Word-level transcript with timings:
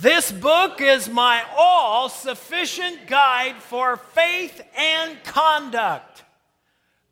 This 0.00 0.32
book 0.32 0.80
is 0.80 1.10
my 1.10 1.42
all 1.54 2.08
sufficient 2.08 3.06
guide 3.06 3.56
for 3.56 3.98
faith 3.98 4.62
and 4.74 5.22
conduct. 5.24 6.24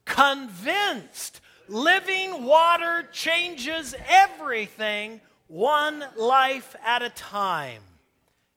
Convinced 0.07 1.43
living 1.69 2.45
water 2.45 3.07
changes 3.13 3.95
everything 4.09 5.21
one 5.49 6.03
life 6.17 6.75
at 6.83 7.03
a 7.03 7.11
time. 7.11 7.83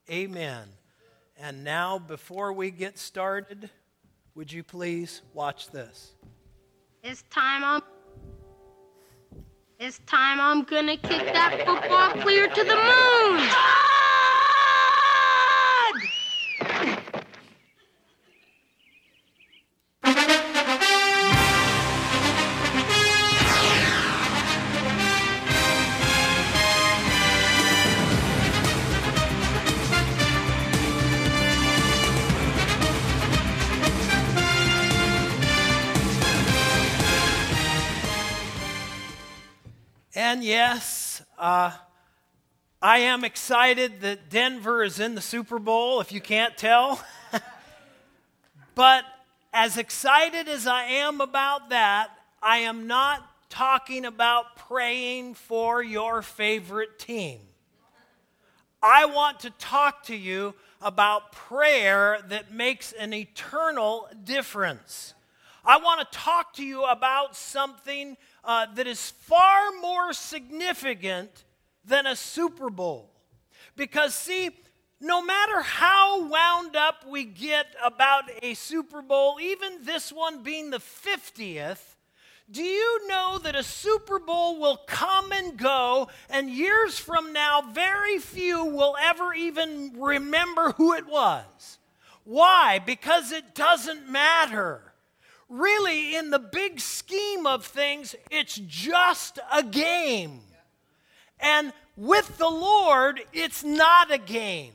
Amen. 0.09 0.65
And 1.37 1.65
now, 1.65 1.99
before 1.99 2.53
we 2.53 2.71
get 2.71 2.97
started, 2.97 3.69
would 4.33 4.49
you 4.49 4.63
please 4.63 5.23
watch 5.33 5.71
this? 5.71 6.13
It's 7.03 7.23
time 7.23 7.65
I'm. 7.65 7.81
It's 9.77 9.99
time 10.05 10.39
I'm 10.39 10.63
gonna 10.63 10.95
kick 10.95 11.33
that 11.33 11.63
football 11.65 12.23
clear 12.23 12.47
to 12.47 12.63
the 12.63 12.75
moon! 12.75 14.10
And 40.31 40.45
yes, 40.45 41.21
uh, 41.37 41.73
I 42.81 42.99
am 42.99 43.25
excited 43.25 43.99
that 43.99 44.29
Denver 44.29 44.81
is 44.81 44.97
in 44.97 45.13
the 45.13 45.19
Super 45.19 45.59
Bowl, 45.59 45.99
if 45.99 46.13
you 46.13 46.21
can't 46.21 46.55
tell. 46.55 47.03
but 48.75 49.03
as 49.51 49.75
excited 49.75 50.47
as 50.47 50.67
I 50.67 50.83
am 50.83 51.19
about 51.19 51.71
that, 51.71 52.11
I 52.41 52.59
am 52.59 52.87
not 52.87 53.29
talking 53.49 54.05
about 54.05 54.55
praying 54.55 55.33
for 55.33 55.83
your 55.83 56.21
favorite 56.21 56.97
team. 56.97 57.39
I 58.81 59.07
want 59.07 59.41
to 59.41 59.49
talk 59.49 60.05
to 60.05 60.15
you 60.15 60.53
about 60.81 61.33
prayer 61.33 62.19
that 62.29 62.53
makes 62.53 62.93
an 62.93 63.13
eternal 63.13 64.07
difference. 64.23 65.13
I 65.65 65.75
want 65.75 65.99
to 66.09 66.17
talk 66.17 66.53
to 66.53 66.63
you 66.63 66.85
about 66.85 67.35
something 67.35 68.15
uh, 68.43 68.67
that 68.75 68.87
is 68.87 69.11
far 69.11 69.71
more 69.81 70.13
significant 70.13 71.43
than 71.85 72.05
a 72.05 72.15
Super 72.15 72.69
Bowl. 72.69 73.11
Because, 73.75 74.13
see, 74.13 74.49
no 74.99 75.21
matter 75.21 75.61
how 75.61 76.27
wound 76.27 76.75
up 76.75 77.05
we 77.07 77.23
get 77.23 77.67
about 77.83 78.25
a 78.41 78.53
Super 78.53 79.01
Bowl, 79.01 79.37
even 79.41 79.83
this 79.83 80.11
one 80.11 80.43
being 80.43 80.69
the 80.69 80.77
50th, 80.77 81.95
do 82.49 82.63
you 82.63 83.07
know 83.07 83.39
that 83.43 83.55
a 83.55 83.63
Super 83.63 84.19
Bowl 84.19 84.59
will 84.59 84.77
come 84.85 85.31
and 85.31 85.57
go, 85.57 86.09
and 86.29 86.49
years 86.49 86.99
from 86.99 87.31
now, 87.31 87.61
very 87.61 88.19
few 88.19 88.65
will 88.65 88.95
ever 89.01 89.33
even 89.33 89.93
remember 89.97 90.73
who 90.73 90.93
it 90.93 91.07
was? 91.07 91.77
Why? 92.25 92.79
Because 92.85 93.31
it 93.31 93.55
doesn't 93.55 94.09
matter. 94.09 94.90
Really, 95.51 96.15
in 96.15 96.29
the 96.29 96.39
big 96.39 96.79
scheme 96.79 97.45
of 97.45 97.65
things, 97.65 98.15
it's 98.29 98.55
just 98.55 99.37
a 99.51 99.61
game. 99.61 100.39
And 101.41 101.73
with 101.97 102.37
the 102.37 102.49
Lord, 102.49 103.19
it's 103.33 103.61
not 103.61 104.13
a 104.13 104.17
game. 104.17 104.71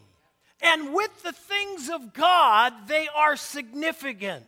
And 0.60 0.92
with 0.92 1.22
the 1.22 1.32
things 1.32 1.88
of 1.88 2.12
God, 2.12 2.74
they 2.88 3.08
are 3.08 3.36
significant. 3.36 4.44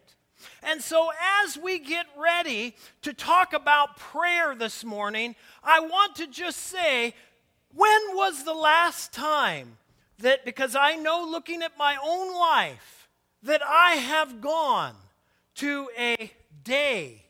And 0.62 0.82
so, 0.82 1.10
as 1.42 1.56
we 1.56 1.78
get 1.78 2.04
ready 2.14 2.76
to 3.00 3.14
talk 3.14 3.54
about 3.54 3.96
prayer 3.96 4.54
this 4.54 4.84
morning, 4.84 5.34
I 5.64 5.80
want 5.80 6.16
to 6.16 6.26
just 6.26 6.58
say, 6.58 7.14
when 7.74 8.00
was 8.12 8.44
the 8.44 8.52
last 8.52 9.14
time 9.14 9.78
that, 10.18 10.44
because 10.44 10.76
I 10.76 10.96
know 10.96 11.26
looking 11.26 11.62
at 11.62 11.78
my 11.78 11.96
own 12.04 12.34
life, 12.34 13.08
that 13.42 13.62
I 13.64 13.92
have 13.92 14.42
gone 14.42 14.94
to 15.58 15.88
a 15.98 16.30
day, 16.64 17.24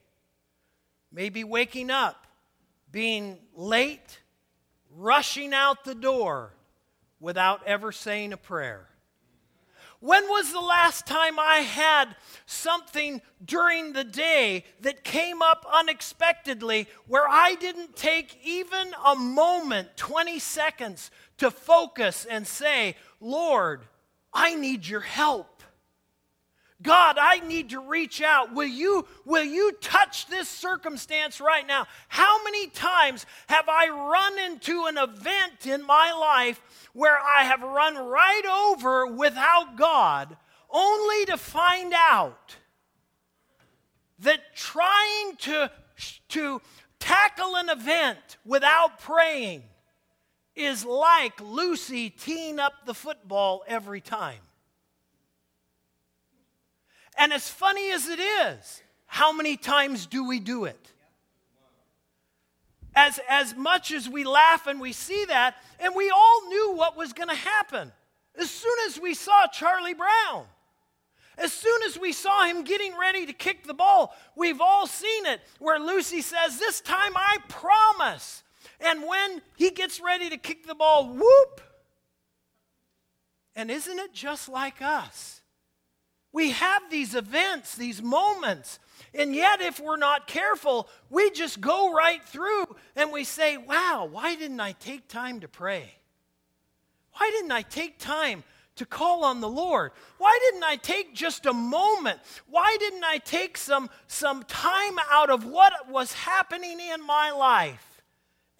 maybe 1.12 1.44
waking 1.44 1.90
up, 1.90 2.26
being 2.90 3.38
late, 3.54 4.20
rushing 4.94 5.52
out 5.52 5.84
the 5.84 5.94
door 5.94 6.52
without 7.20 7.66
ever 7.66 7.92
saying 7.92 8.32
a 8.32 8.36
prayer? 8.36 8.88
When 10.00 10.22
was 10.28 10.52
the 10.52 10.60
last 10.60 11.06
time 11.06 11.40
I 11.40 11.56
had 11.56 12.14
something 12.46 13.20
during 13.44 13.94
the 13.94 14.04
day 14.04 14.64
that 14.82 15.02
came 15.02 15.42
up 15.42 15.66
unexpectedly 15.72 16.86
where 17.08 17.28
I 17.28 17.56
didn't 17.56 17.96
take 17.96 18.38
even 18.44 18.94
a 19.04 19.16
moment, 19.16 19.96
20 19.96 20.38
seconds, 20.38 21.10
to 21.38 21.50
focus 21.50 22.24
and 22.24 22.46
say, 22.46 22.94
Lord, 23.20 23.86
I 24.32 24.54
need 24.54 24.86
your 24.86 25.00
help? 25.00 25.57
God, 26.80 27.18
I 27.20 27.40
need 27.40 27.70
to 27.70 27.80
reach 27.80 28.22
out. 28.22 28.54
Will 28.54 28.68
you, 28.68 29.06
will 29.24 29.44
you 29.44 29.72
touch 29.80 30.26
this 30.28 30.48
circumstance 30.48 31.40
right 31.40 31.66
now? 31.66 31.86
How 32.06 32.42
many 32.44 32.68
times 32.68 33.26
have 33.48 33.68
I 33.68 33.88
run 33.88 34.38
into 34.38 34.84
an 34.86 34.96
event 34.96 35.66
in 35.66 35.84
my 35.84 36.12
life 36.12 36.88
where 36.92 37.18
I 37.18 37.42
have 37.44 37.62
run 37.62 37.96
right 37.96 38.70
over 38.70 39.06
without 39.08 39.76
God, 39.76 40.36
only 40.70 41.26
to 41.26 41.36
find 41.36 41.92
out 41.96 42.56
that 44.20 44.54
trying 44.54 45.36
to, 45.38 45.72
to 46.28 46.62
tackle 47.00 47.56
an 47.56 47.70
event 47.70 48.36
without 48.44 49.00
praying 49.00 49.64
is 50.54 50.84
like 50.84 51.40
Lucy 51.40 52.08
teeing 52.08 52.60
up 52.60 52.72
the 52.86 52.94
football 52.94 53.64
every 53.66 54.00
time? 54.00 54.38
And 57.18 57.32
as 57.32 57.48
funny 57.48 57.90
as 57.90 58.08
it 58.08 58.20
is, 58.20 58.82
how 59.06 59.32
many 59.32 59.56
times 59.56 60.06
do 60.06 60.26
we 60.26 60.38
do 60.38 60.64
it? 60.64 60.92
As, 62.94 63.20
as 63.28 63.56
much 63.56 63.92
as 63.92 64.08
we 64.08 64.24
laugh 64.24 64.66
and 64.66 64.80
we 64.80 64.92
see 64.92 65.24
that, 65.26 65.56
and 65.80 65.94
we 65.94 66.10
all 66.10 66.48
knew 66.48 66.74
what 66.76 66.96
was 66.96 67.12
going 67.12 67.28
to 67.28 67.34
happen. 67.34 67.92
As 68.36 68.50
soon 68.50 68.76
as 68.86 69.00
we 69.00 69.14
saw 69.14 69.46
Charlie 69.48 69.94
Brown, 69.94 70.46
as 71.36 71.52
soon 71.52 71.82
as 71.84 71.98
we 71.98 72.12
saw 72.12 72.44
him 72.44 72.64
getting 72.64 72.96
ready 72.96 73.26
to 73.26 73.32
kick 73.32 73.66
the 73.66 73.74
ball, 73.74 74.14
we've 74.36 74.60
all 74.60 74.86
seen 74.86 75.26
it 75.26 75.40
where 75.58 75.78
Lucy 75.78 76.20
says, 76.20 76.58
This 76.58 76.80
time 76.80 77.16
I 77.16 77.38
promise. 77.48 78.42
And 78.80 79.02
when 79.06 79.42
he 79.56 79.70
gets 79.70 80.00
ready 80.00 80.30
to 80.30 80.36
kick 80.36 80.66
the 80.66 80.74
ball, 80.74 81.08
whoop. 81.08 81.60
And 83.56 83.70
isn't 83.70 83.98
it 83.98 84.12
just 84.12 84.48
like 84.48 84.82
us? 84.82 85.37
We 86.32 86.50
have 86.50 86.90
these 86.90 87.14
events, 87.14 87.74
these 87.74 88.02
moments, 88.02 88.78
and 89.14 89.34
yet 89.34 89.60
if 89.60 89.80
we're 89.80 89.96
not 89.96 90.26
careful, 90.26 90.88
we 91.08 91.30
just 91.30 91.60
go 91.60 91.92
right 91.92 92.22
through 92.22 92.76
and 92.96 93.10
we 93.10 93.24
say, 93.24 93.56
wow, 93.56 94.08
why 94.10 94.34
didn't 94.34 94.60
I 94.60 94.72
take 94.72 95.08
time 95.08 95.40
to 95.40 95.48
pray? 95.48 95.94
Why 97.14 97.30
didn't 97.30 97.52
I 97.52 97.62
take 97.62 97.98
time 97.98 98.44
to 98.76 98.86
call 98.86 99.24
on 99.24 99.40
the 99.40 99.48
Lord? 99.48 99.92
Why 100.18 100.38
didn't 100.44 100.64
I 100.64 100.76
take 100.76 101.14
just 101.14 101.46
a 101.46 101.52
moment? 101.52 102.20
Why 102.48 102.76
didn't 102.78 103.04
I 103.04 103.18
take 103.18 103.56
some, 103.56 103.88
some 104.06 104.42
time 104.44 104.98
out 105.10 105.30
of 105.30 105.44
what 105.44 105.88
was 105.88 106.12
happening 106.12 106.78
in 106.78 107.04
my 107.04 107.30
life 107.30 108.02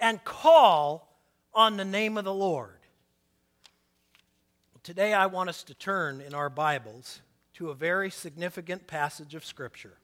and 0.01 0.23
call 0.25 1.17
on 1.55 1.77
the 1.77 1.85
name 1.85 2.17
of 2.17 2.25
the 2.25 2.35
Lord? 2.35 2.71
Today, 4.83 5.13
I 5.13 5.27
want 5.27 5.51
us 5.51 5.63
to 5.65 5.75
turn 5.75 6.23
in 6.23 6.33
our 6.33 6.49
Bibles 6.49 7.21
to 7.59 7.71
a 7.71 7.75
very 7.75 8.09
significant 8.09 8.87
passage 8.87 9.35
of 9.35 9.45
Scripture. 9.45 9.95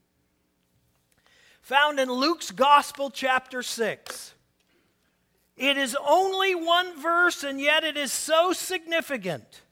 Found 1.62 2.00
in 2.00 2.10
Luke's 2.10 2.50
Gospel, 2.50 3.10
chapter 3.10 3.62
6. 3.62 4.34
It 5.56 5.76
is 5.76 5.96
only 6.04 6.56
one 6.56 7.00
verse, 7.00 7.44
and 7.44 7.60
yet 7.60 7.84
it 7.84 7.96
is 7.96 8.10
so 8.10 8.52
significant. 8.52 9.62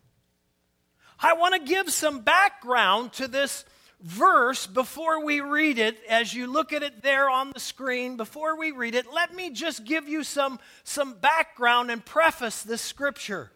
I 1.18 1.32
want 1.32 1.56
to 1.56 1.68
give 1.68 1.90
some 1.90 2.20
background 2.20 3.14
to 3.14 3.26
this 3.26 3.64
verse 4.00 4.68
before 4.68 5.24
we 5.24 5.40
read 5.40 5.80
it. 5.80 5.98
As 6.08 6.32
you 6.32 6.46
look 6.46 6.72
at 6.72 6.84
it 6.84 7.02
there 7.02 7.28
on 7.28 7.50
the 7.50 7.58
screen, 7.58 8.16
before 8.16 8.56
we 8.56 8.70
read 8.70 8.94
it, 8.94 9.12
let 9.12 9.34
me 9.34 9.50
just 9.50 9.84
give 9.84 10.08
you 10.08 10.22
some, 10.22 10.60
some 10.84 11.14
background 11.14 11.90
and 11.90 12.04
preface 12.04 12.62
this 12.62 12.80
scripture. 12.80 13.50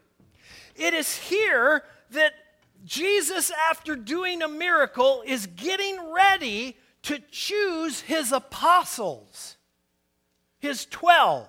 It 0.74 0.94
is 0.94 1.16
here 1.16 1.84
that 2.10 2.32
Jesus, 2.84 3.50
after 3.70 3.96
doing 3.96 4.42
a 4.42 4.48
miracle, 4.48 5.22
is 5.26 5.46
getting 5.46 6.12
ready 6.12 6.76
to 7.02 7.20
choose 7.30 8.00
his 8.00 8.32
apostles, 8.32 9.56
his 10.58 10.86
12. 10.86 11.48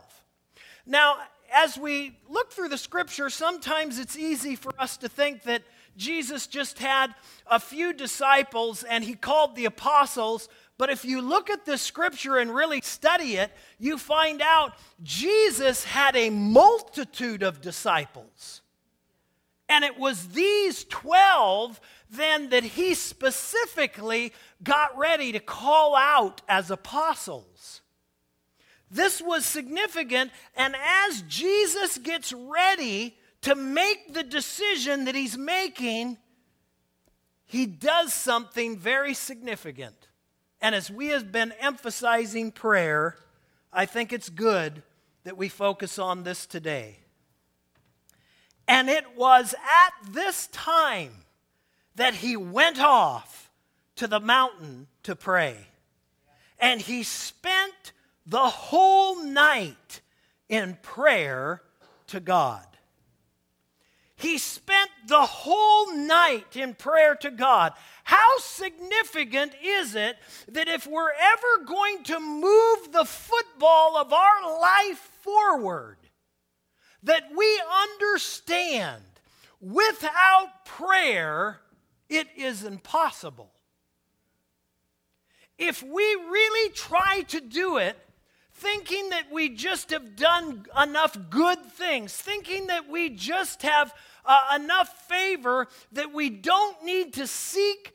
Now, 0.85 1.17
as 1.53 1.77
we 1.77 2.17
look 2.29 2.51
through 2.51 2.69
the 2.69 2.77
scripture, 2.77 3.29
sometimes 3.29 3.99
it's 3.99 4.17
easy 4.17 4.55
for 4.55 4.73
us 4.79 4.97
to 4.97 5.09
think 5.09 5.43
that 5.43 5.63
Jesus 5.95 6.45
just 6.47 6.77
had 6.77 7.15
a 7.47 7.59
few 7.59 7.91
disciples 7.91 8.83
and 8.83 9.03
he 9.03 9.15
called 9.15 9.55
the 9.55 9.65
apostles. 9.65 10.47
But 10.77 10.91
if 10.91 11.03
you 11.03 11.21
look 11.21 11.49
at 11.49 11.65
the 11.65 11.77
scripture 11.77 12.37
and 12.37 12.53
really 12.53 12.81
study 12.81 13.37
it, 13.37 13.51
you 13.79 13.97
find 13.97 14.41
out 14.41 14.73
Jesus 15.01 15.83
had 15.83 16.15
a 16.15 16.29
multitude 16.29 17.41
of 17.41 17.61
disciples. 17.61 18.61
And 19.69 19.83
it 19.83 19.97
was 19.99 20.29
these 20.29 20.85
12 20.85 21.79
then 22.09 22.49
that 22.49 22.63
he 22.63 22.93
specifically 22.93 24.33
got 24.63 24.97
ready 24.97 25.33
to 25.33 25.39
call 25.39 25.95
out 25.95 26.41
as 26.47 26.71
apostles. 26.71 27.81
This 28.89 29.21
was 29.21 29.45
significant, 29.45 30.31
and 30.55 30.73
as 31.05 31.21
Jesus 31.23 31.97
gets 31.97 32.31
ready 32.31 33.17
to 33.41 33.55
make 33.55 34.13
the 34.13 34.23
decision 34.23 35.05
that 35.05 35.15
he's 35.15 35.37
making, 35.37 36.17
he 37.45 37.65
does 37.65 38.13
something 38.13 38.77
very 38.77 39.13
significant. 39.13 40.07
And 40.61 40.73
as 40.73 40.89
we 40.89 41.07
have 41.07 41.31
been 41.31 41.53
emphasizing 41.59 42.51
prayer, 42.51 43.17
I 43.73 43.85
think 43.85 44.13
it's 44.13 44.29
good 44.29 44.83
that 45.25 45.37
we 45.37 45.49
focus 45.49 45.99
on 45.99 46.23
this 46.23 46.45
today. 46.45 46.99
And 48.67 48.89
it 48.89 49.15
was 49.15 49.53
at 49.53 50.13
this 50.13 50.47
time 50.47 51.11
that 51.95 52.15
he 52.15 52.35
went 52.35 52.79
off 52.79 53.49
to 53.95 54.07
the 54.07 54.19
mountain 54.19 54.87
to 55.03 55.15
pray. 55.15 55.57
And 56.59 56.81
he 56.81 57.03
spent 57.03 57.93
the 58.25 58.49
whole 58.49 59.23
night 59.23 60.01
in 60.49 60.77
prayer 60.81 61.61
to 62.07 62.19
God. 62.19 62.65
He 64.15 64.39
spent 64.39 64.89
the 65.07 65.21
whole 65.21 65.95
night 65.95 66.55
in 66.55 66.73
prayer 66.73 67.15
to 67.17 67.29
God. 67.29 67.73
How 68.03 68.37
significant 68.39 69.53
is 69.63 69.93
it 69.95 70.17
that 70.47 70.67
if 70.67 70.87
we're 70.87 71.11
ever 71.11 71.65
going 71.65 72.03
to 72.05 72.19
move 72.19 72.91
the 72.91 73.05
football 73.05 73.95
of 73.95 74.11
our 74.11 74.59
life 74.59 75.11
forward, 75.21 75.97
that 77.03 77.23
we 77.35 77.61
understand 77.83 79.03
without 79.61 80.65
prayer, 80.65 81.59
it 82.09 82.27
is 82.35 82.63
impossible. 82.63 83.51
If 85.57 85.81
we 85.81 86.03
really 86.03 86.71
try 86.73 87.21
to 87.29 87.41
do 87.41 87.77
it, 87.77 87.97
thinking 88.53 89.09
that 89.09 89.31
we 89.31 89.49
just 89.49 89.91
have 89.91 90.15
done 90.15 90.65
enough 90.81 91.17
good 91.29 91.63
things, 91.73 92.13
thinking 92.13 92.67
that 92.67 92.89
we 92.89 93.09
just 93.09 93.61
have 93.61 93.93
uh, 94.25 94.55
enough 94.55 94.89
favor 95.07 95.67
that 95.91 96.13
we 96.13 96.29
don't 96.29 96.83
need 96.83 97.13
to 97.13 97.27
seek 97.27 97.93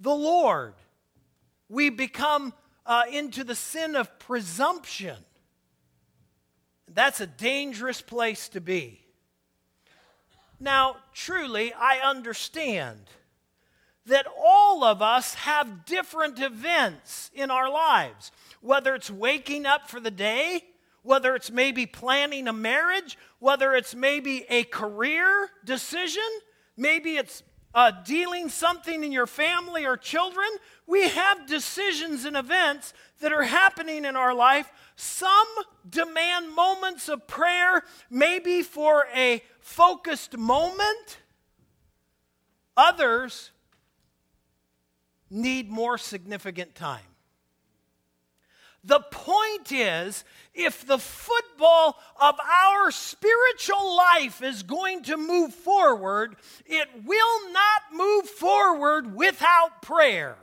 the 0.00 0.14
Lord, 0.14 0.74
we 1.68 1.90
become 1.90 2.52
uh, 2.86 3.02
into 3.10 3.44
the 3.44 3.54
sin 3.54 3.96
of 3.96 4.18
presumption. 4.18 5.16
That's 6.94 7.20
a 7.20 7.26
dangerous 7.26 8.00
place 8.00 8.48
to 8.50 8.60
be. 8.60 9.00
Now, 10.60 10.96
truly, 11.12 11.72
I 11.74 11.98
understand 11.98 13.00
that 14.06 14.26
all 14.38 14.84
of 14.84 15.02
us 15.02 15.34
have 15.34 15.84
different 15.84 16.38
events 16.40 17.30
in 17.34 17.50
our 17.50 17.70
lives, 17.70 18.30
whether 18.60 18.94
it's 18.94 19.10
waking 19.10 19.66
up 19.66 19.90
for 19.90 19.98
the 19.98 20.10
day, 20.10 20.62
whether 21.02 21.34
it's 21.34 21.50
maybe 21.50 21.84
planning 21.84 22.48
a 22.48 22.52
marriage, 22.52 23.18
whether 23.38 23.74
it's 23.74 23.94
maybe 23.94 24.46
a 24.48 24.64
career 24.64 25.50
decision, 25.64 26.22
maybe 26.76 27.16
it's 27.16 27.42
uh, 27.74 27.90
dealing 28.04 28.48
something 28.48 29.02
in 29.02 29.10
your 29.10 29.26
family 29.26 29.84
or 29.84 29.96
children. 29.96 30.46
We 30.86 31.08
have 31.08 31.46
decisions 31.46 32.24
and 32.24 32.36
events 32.36 32.94
that 33.20 33.32
are 33.32 33.42
happening 33.42 34.04
in 34.04 34.16
our 34.16 34.32
life. 34.34 34.70
Some 34.96 35.48
demand 35.88 36.54
moments 36.54 37.08
of 37.08 37.26
prayer, 37.26 37.82
maybe 38.10 38.62
for 38.62 39.06
a 39.14 39.42
focused 39.60 40.36
moment. 40.36 41.18
Others 42.76 43.50
need 45.30 45.70
more 45.70 45.98
significant 45.98 46.74
time. 46.74 47.00
The 48.84 49.00
point 49.00 49.72
is, 49.72 50.24
if 50.52 50.86
the 50.86 50.98
football 50.98 51.98
of 52.20 52.36
our 52.38 52.90
spiritual 52.90 53.96
life 53.96 54.42
is 54.42 54.62
going 54.62 55.02
to 55.04 55.16
move 55.16 55.54
forward, 55.54 56.36
it 56.66 56.88
will 57.04 57.52
not 57.52 57.82
move 57.92 58.28
forward 58.28 59.16
without 59.16 59.80
prayer. 59.80 60.36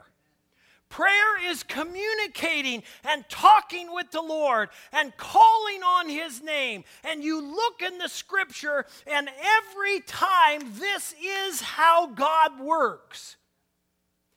Prayer 0.92 1.50
is 1.50 1.64
communicating 1.64 2.84
and 3.06 3.28
talking 3.30 3.94
with 3.94 4.12
the 4.12 4.22
Lord 4.22 4.70
and 4.92 5.16
calling 5.16 5.82
on 5.82 6.10
His 6.10 6.44
name. 6.44 6.84
And 7.04 7.24
you 7.24 7.42
look 7.42 7.82
in 7.82 7.98
the 7.98 8.10
scripture, 8.10 8.86
and 9.08 9.30
every 9.58 10.02
time 10.02 10.74
this 10.78 11.16
is 11.20 11.62
how 11.62 12.08
God 12.08 12.60
works. 12.60 13.38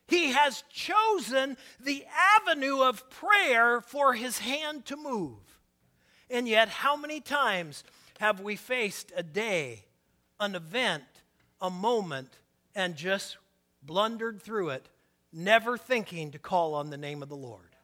He 0.06 0.30
has 0.30 0.62
chosen 0.70 1.56
the 1.80 2.04
avenue 2.36 2.82
of 2.82 3.10
prayer 3.10 3.80
for 3.80 4.14
his 4.14 4.38
hand 4.38 4.84
to 4.86 4.96
move. 4.96 5.38
And 6.30 6.46
yet, 6.46 6.68
how 6.68 6.94
many 6.94 7.20
times 7.20 7.84
have 8.20 8.40
we 8.40 8.54
faced 8.54 9.12
a 9.16 9.22
day, 9.22 9.84
an 10.38 10.54
event, 10.54 11.04
a 11.60 11.70
moment, 11.70 12.38
and 12.74 12.96
just 12.96 13.38
blundered 13.82 14.42
through 14.42 14.70
it, 14.70 14.88
never 15.34 15.76
thinking 15.76 16.30
to 16.30 16.38
call 16.38 16.74
on 16.74 16.90
the 16.90 16.96
name 16.96 17.22
of 17.22 17.28
the 17.28 17.36
Lord? 17.36 17.74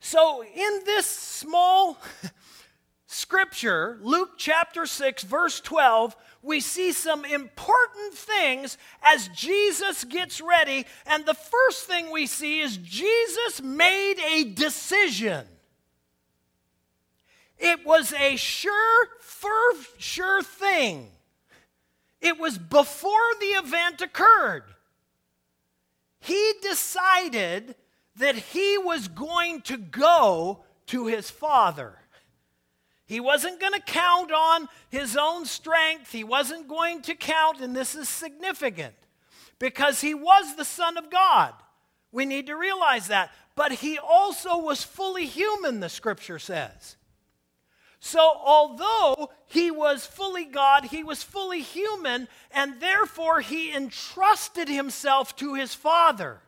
So, 0.00 0.42
in 0.42 0.80
this 0.86 1.06
small 1.06 1.98
scripture, 3.06 3.98
Luke 4.02 4.30
chapter 4.38 4.86
6, 4.86 5.24
verse 5.24 5.60
12, 5.60 6.16
we 6.42 6.60
see 6.60 6.92
some 6.92 7.24
important 7.26 8.14
things 8.14 8.78
as 9.02 9.28
Jesus 9.28 10.04
gets 10.04 10.40
ready. 10.40 10.86
And 11.06 11.26
the 11.26 11.34
first 11.34 11.84
thing 11.84 12.10
we 12.10 12.26
see 12.26 12.60
is 12.60 12.78
Jesus 12.78 13.60
made 13.62 14.16
a 14.18 14.44
decision. 14.44 15.44
It 17.58 17.84
was 17.84 18.14
a 18.14 18.36
sure, 18.36 19.08
for 19.20 19.50
sure 19.98 20.42
thing. 20.42 21.08
It 22.22 22.38
was 22.38 22.56
before 22.56 23.34
the 23.38 23.46
event 23.46 24.00
occurred. 24.00 24.64
He 26.20 26.52
decided 26.62 27.74
that 28.16 28.36
he 28.36 28.78
was 28.78 29.08
going 29.08 29.62
to 29.62 29.76
go 29.76 30.64
to 30.86 31.06
his 31.06 31.30
father. 31.30 31.96
He 33.06 33.18
wasn't 33.18 33.58
going 33.58 33.72
to 33.72 33.80
count 33.80 34.30
on 34.30 34.68
his 34.90 35.16
own 35.16 35.44
strength. 35.44 36.12
He 36.12 36.22
wasn't 36.22 36.68
going 36.68 37.02
to 37.02 37.14
count, 37.14 37.60
and 37.60 37.74
this 37.74 37.94
is 37.94 38.08
significant 38.08 38.94
because 39.58 40.00
he 40.00 40.14
was 40.14 40.54
the 40.54 40.64
Son 40.64 40.96
of 40.96 41.10
God. 41.10 41.54
We 42.12 42.24
need 42.24 42.46
to 42.46 42.56
realize 42.56 43.08
that. 43.08 43.32
But 43.56 43.72
he 43.72 43.98
also 43.98 44.58
was 44.58 44.82
fully 44.82 45.26
human, 45.26 45.80
the 45.80 45.88
scripture 45.88 46.38
says. 46.38 46.96
So, 48.02 48.18
although 48.18 49.30
he 49.46 49.70
was 49.70 50.06
fully 50.06 50.46
God, 50.46 50.86
he 50.86 51.04
was 51.04 51.22
fully 51.22 51.60
human, 51.60 52.28
and 52.50 52.80
therefore 52.80 53.42
he 53.42 53.72
entrusted 53.72 54.68
himself 54.68 55.36
to 55.36 55.54
his 55.54 55.74
Father. 55.74 56.40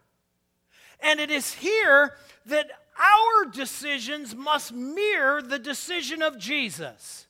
And 0.99 1.21
it 1.21 1.31
is 1.31 1.53
here 1.53 2.15
that 2.47 2.71
our 2.99 3.51
decisions 3.51 4.35
must 4.35 4.73
mirror 4.73 5.43
the 5.43 5.59
decision 5.59 6.23
of 6.23 6.39
Jesus. 6.39 7.27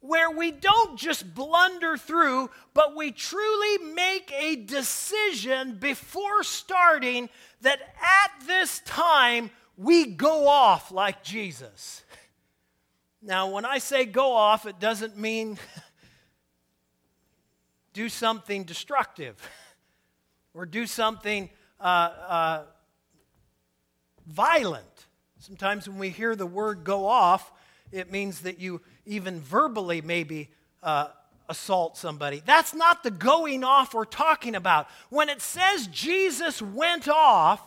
Where 0.00 0.30
we 0.30 0.50
don't 0.50 0.98
just 0.98 1.32
blunder 1.32 1.96
through, 1.96 2.50
but 2.74 2.96
we 2.96 3.12
truly 3.12 3.92
make 3.92 4.32
a 4.32 4.56
decision 4.56 5.76
before 5.76 6.42
starting 6.42 7.28
that 7.60 7.80
at 7.80 8.46
this 8.46 8.80
time 8.80 9.50
we 9.76 10.06
go 10.06 10.48
off 10.48 10.90
like 10.90 11.22
Jesus. 11.22 12.02
Now, 13.26 13.50
when 13.50 13.64
I 13.64 13.78
say 13.78 14.04
go 14.04 14.34
off, 14.34 14.66
it 14.66 14.78
doesn't 14.78 15.18
mean 15.18 15.58
do 17.92 18.08
something 18.08 18.62
destructive 18.62 19.36
or 20.54 20.64
do 20.64 20.86
something 20.86 21.50
uh, 21.80 21.82
uh, 21.82 22.62
violent. 24.28 25.06
Sometimes 25.40 25.88
when 25.88 25.98
we 25.98 26.10
hear 26.10 26.36
the 26.36 26.46
word 26.46 26.84
go 26.84 27.04
off, 27.04 27.50
it 27.90 28.12
means 28.12 28.42
that 28.42 28.60
you 28.60 28.80
even 29.06 29.40
verbally 29.40 30.00
maybe 30.02 30.48
uh, 30.84 31.08
assault 31.48 31.96
somebody. 31.96 32.40
That's 32.46 32.74
not 32.74 33.02
the 33.02 33.10
going 33.10 33.64
off 33.64 33.92
we're 33.92 34.04
talking 34.04 34.54
about. 34.54 34.86
When 35.10 35.28
it 35.28 35.42
says 35.42 35.88
Jesus 35.88 36.62
went 36.62 37.08
off, 37.08 37.60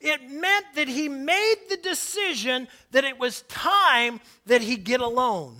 It 0.00 0.30
meant 0.30 0.66
that 0.74 0.88
he 0.88 1.08
made 1.08 1.56
the 1.68 1.76
decision 1.76 2.68
that 2.90 3.04
it 3.04 3.18
was 3.18 3.42
time 3.42 4.20
that 4.46 4.62
he 4.62 4.76
get 4.76 5.00
alone. 5.00 5.56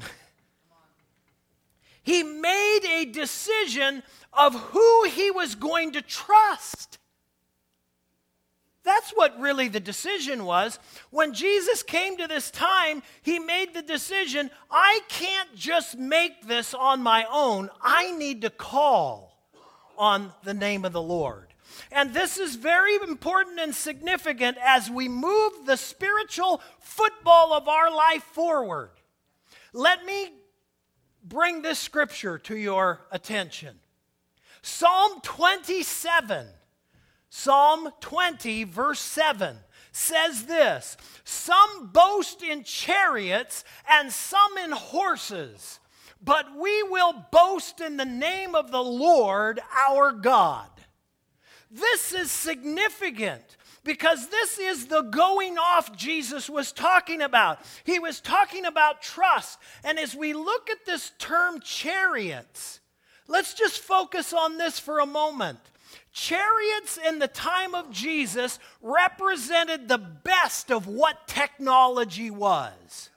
He 2.02 2.23
made 2.23 2.81
a 2.85 3.04
decision 3.04 4.02
of 4.33 4.54
who 4.54 5.04
he 5.04 5.31
was 5.31 5.54
going 5.54 5.92
to 5.92 6.02
trust. 6.02 6.99
That's 8.85 9.11
what 9.12 9.38
really 9.38 9.69
the 9.69 9.81
decision 9.81 10.45
was. 10.45 10.81
When 11.11 11.33
Jesus 11.35 11.85
came 11.85 12.16
to 12.16 12.26
this 12.26 12.50
time, 12.50 13.02
he 13.23 13.38
made 13.38 13.75
the 13.75 13.83
decision 13.83 14.50
I 14.71 15.00
can't 15.09 15.54
just 15.54 15.97
make 15.97 16.47
this 16.47 16.75
on 16.75 17.02
my 17.02 17.25
own, 17.31 17.71
I 17.81 18.11
need 18.12 18.42
to 18.42 18.50
call 18.50 19.38
on 19.97 20.33
the 20.42 20.54
name 20.54 20.85
of 20.85 20.92
the 20.92 21.02
Lord. 21.02 21.51
And 21.91 22.14
this 22.14 22.38
is 22.38 22.57
very 22.57 22.95
important 22.97 23.61
and 23.61 23.75
significant 23.75 24.57
as 24.62 24.91
we 24.91 25.09
move 25.09 25.52
the 25.67 25.76
spiritual 25.76 26.61
football 26.81 27.52
of 27.52 27.69
our 27.69 27.91
life 27.91 28.25
forward. 28.25 28.91
Let 29.73 30.05
me 30.05 30.33
bring 31.25 31.62
this 31.62 31.79
scripture 31.79 32.38
to 32.38 32.57
your 32.57 33.00
attention 33.11 33.79
Psalm 34.61 35.21
27 35.23 36.47
Psalm 37.35 37.88
20, 38.00 38.64
verse 38.64 39.00
7 39.00 39.57
says 39.93 40.45
this 40.45 40.97
Some 41.25 41.88
boast 41.93 42.43
in 42.43 42.64
chariots 42.64 43.64
and 43.88 44.12
some 44.12 44.59
in 44.59 44.73
horses, 44.73 45.81
but 46.23 46.55
we 46.59 46.83
will 46.83 47.25
boast 47.31 47.81
in 47.81 47.97
the 47.97 48.05
name 48.05 48.55
of 48.55 48.71
the 48.71 48.83
Lord 48.83 49.61
our 49.88 50.12
God. 50.12 50.69
This 51.73 52.12
is 52.12 52.31
significant 52.31 53.57
because 53.83 54.29
this 54.29 54.59
is 54.59 54.87
the 54.87 55.00
going 55.00 55.57
off 55.57 55.97
Jesus 55.97 56.50
was 56.50 56.71
talking 56.71 57.23
about. 57.23 57.61
He 57.85 57.99
was 57.99 58.21
talking 58.21 58.67
about 58.67 59.00
trust. 59.00 59.59
And 59.83 59.99
as 59.99 60.14
we 60.14 60.35
look 60.35 60.69
at 60.69 60.85
this 60.85 61.12
term 61.19 61.61
chariots, 61.61 62.81
let's 63.26 63.55
just 63.55 63.81
focus 63.81 64.35
on 64.35 64.59
this 64.59 64.79
for 64.79 65.00
a 65.00 65.07
moment. 65.07 65.61
Chariots 66.12 66.99
in 67.09 67.19
the 67.19 67.29
time 67.29 67.75
of 67.75 67.91
Jesus 67.91 68.59
represented 68.83 69.88
the 69.88 69.99
best 69.99 70.71
of 70.71 70.87
what 70.87 71.26
technology 71.26 72.31
was. 72.31 73.09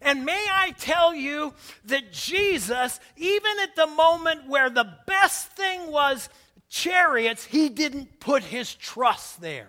And 0.00 0.24
may 0.24 0.46
I 0.50 0.70
tell 0.78 1.14
you 1.14 1.52
that 1.84 2.12
Jesus, 2.12 2.98
even 3.16 3.58
at 3.62 3.76
the 3.76 3.86
moment 3.86 4.48
where 4.48 4.70
the 4.70 4.90
best 5.06 5.52
thing 5.52 5.92
was 5.92 6.30
chariots, 6.70 7.44
he 7.44 7.68
didn't 7.68 8.20
put 8.20 8.42
his 8.42 8.74
trust 8.74 9.42
there. 9.42 9.68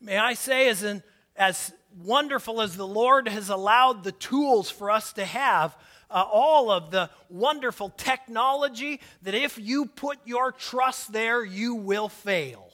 May 0.00 0.18
I 0.18 0.34
say, 0.34 0.68
as, 0.68 0.82
in, 0.82 1.02
as 1.34 1.72
wonderful 2.04 2.60
as 2.60 2.76
the 2.76 2.86
Lord 2.86 3.28
has 3.28 3.48
allowed 3.48 4.04
the 4.04 4.12
tools 4.12 4.70
for 4.70 4.90
us 4.90 5.14
to 5.14 5.24
have, 5.24 5.74
uh, 6.10 6.24
all 6.30 6.70
of 6.70 6.90
the 6.90 7.08
wonderful 7.30 7.88
technology 7.88 9.00
that 9.22 9.34
if 9.34 9.58
you 9.58 9.86
put 9.86 10.18
your 10.24 10.52
trust 10.52 11.12
there, 11.12 11.44
you 11.44 11.74
will 11.74 12.08
fail. 12.08 12.70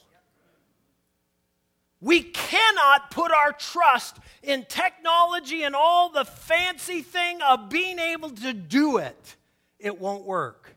We 2.01 2.21
cannot 2.21 3.11
put 3.11 3.31
our 3.31 3.53
trust 3.53 4.17
in 4.41 4.65
technology 4.67 5.63
and 5.63 5.73
all 5.73 6.09
the 6.09 6.25
fancy 6.25 7.01
thing 7.01 7.41
of 7.41 7.69
being 7.69 7.97
able 7.97 8.29
to 8.31 8.51
do 8.53 8.97
it. 8.97 9.35
It 9.79 9.99
won't 9.99 10.25
work. 10.25 10.75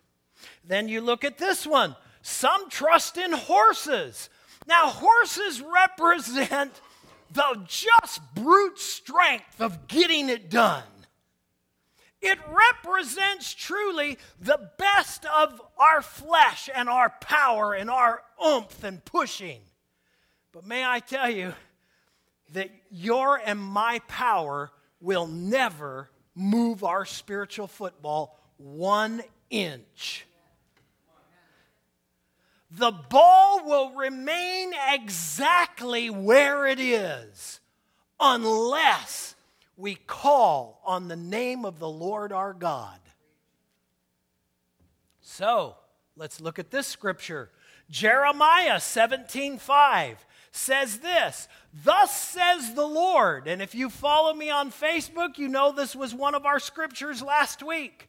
Then 0.66 0.88
you 0.88 1.00
look 1.00 1.24
at 1.24 1.38
this 1.38 1.66
one. 1.66 1.96
Some 2.22 2.68
trust 2.70 3.16
in 3.16 3.32
horses. 3.32 4.28
Now, 4.66 4.88
horses 4.88 5.62
represent 5.62 6.80
the 7.32 7.62
just 7.66 8.20
brute 8.34 8.78
strength 8.78 9.60
of 9.60 9.86
getting 9.86 10.28
it 10.28 10.50
done. 10.50 10.82
It 12.20 12.38
represents 12.48 13.54
truly 13.54 14.18
the 14.40 14.70
best 14.78 15.24
of 15.26 15.60
our 15.78 16.02
flesh 16.02 16.68
and 16.74 16.88
our 16.88 17.10
power 17.20 17.74
and 17.74 17.90
our 17.90 18.22
oomph 18.44 18.82
and 18.82 19.04
pushing. 19.04 19.60
But 20.52 20.66
may 20.66 20.84
I 20.84 21.00
tell 21.00 21.30
you 21.30 21.54
that 22.52 22.70
your 22.90 23.36
and 23.44 23.60
my 23.60 24.00
power 24.08 24.70
will 25.00 25.26
never 25.26 26.10
move 26.34 26.82
our 26.82 27.04
spiritual 27.04 27.68
football 27.68 28.40
one 28.56 29.22
inch. 29.50 30.26
The 32.70 32.90
ball 32.90 33.64
will 33.64 33.92
remain 33.92 34.72
exactly 34.90 36.10
where 36.10 36.66
it 36.66 36.80
is 36.80 37.60
unless 38.18 39.34
we 39.76 39.94
call 39.94 40.80
on 40.84 41.08
the 41.08 41.16
name 41.16 41.64
of 41.64 41.78
the 41.78 41.88
Lord 41.88 42.32
our 42.32 42.52
God. 42.52 42.98
So, 45.20 45.76
let's 46.16 46.40
look 46.40 46.58
at 46.58 46.70
this 46.70 46.86
scripture. 46.86 47.50
Jeremiah 47.90 48.80
17:5 48.80 50.24
says 50.50 51.00
this, 51.00 51.46
"Thus 51.72 52.10
says 52.10 52.74
the 52.74 52.86
Lord." 52.86 53.46
And 53.46 53.60
if 53.60 53.74
you 53.74 53.90
follow 53.90 54.32
me 54.32 54.50
on 54.50 54.72
Facebook, 54.72 55.38
you 55.38 55.48
know 55.48 55.70
this 55.70 55.94
was 55.94 56.14
one 56.14 56.34
of 56.34 56.46
our 56.46 56.58
scriptures 56.58 57.22
last 57.22 57.62
week. 57.62 58.08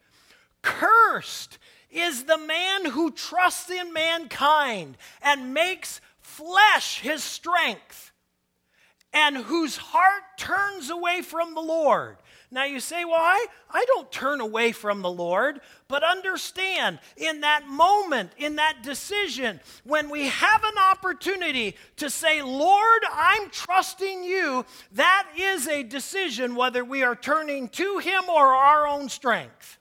Cursed 0.61 1.59
is 1.89 2.25
the 2.25 2.37
man 2.37 2.85
who 2.85 3.11
trusts 3.11 3.69
in 3.69 3.93
mankind 3.93 4.97
and 5.21 5.53
makes 5.53 6.01
flesh 6.19 6.99
his 6.99 7.23
strength 7.23 8.11
and 9.13 9.37
whose 9.37 9.77
heart 9.77 10.23
turns 10.37 10.89
away 10.89 11.21
from 11.21 11.53
the 11.53 11.61
Lord. 11.61 12.17
Now 12.49 12.63
you 12.63 12.79
say, 12.79 13.03
well, 13.03 13.15
I, 13.19 13.45
I 13.69 13.83
don't 13.87 14.09
turn 14.11 14.39
away 14.39 14.71
from 14.71 15.01
the 15.01 15.11
Lord, 15.11 15.59
but 15.89 16.03
understand 16.03 16.99
in 17.17 17.41
that 17.41 17.67
moment, 17.67 18.31
in 18.37 18.55
that 18.55 18.83
decision, 18.83 19.59
when 19.83 20.09
we 20.09 20.27
have 20.27 20.63
an 20.63 20.77
opportunity 20.91 21.75
to 21.97 22.09
say, 22.09 22.41
Lord, 22.41 23.01
I'm 23.11 23.49
trusting 23.49 24.23
you, 24.23 24.65
that 24.93 25.27
is 25.37 25.67
a 25.67 25.83
decision 25.83 26.55
whether 26.55 26.85
we 26.85 27.03
are 27.03 27.15
turning 27.15 27.67
to 27.69 27.97
Him 27.97 28.23
or 28.29 28.47
our 28.47 28.87
own 28.87 29.09
strength. 29.09 29.76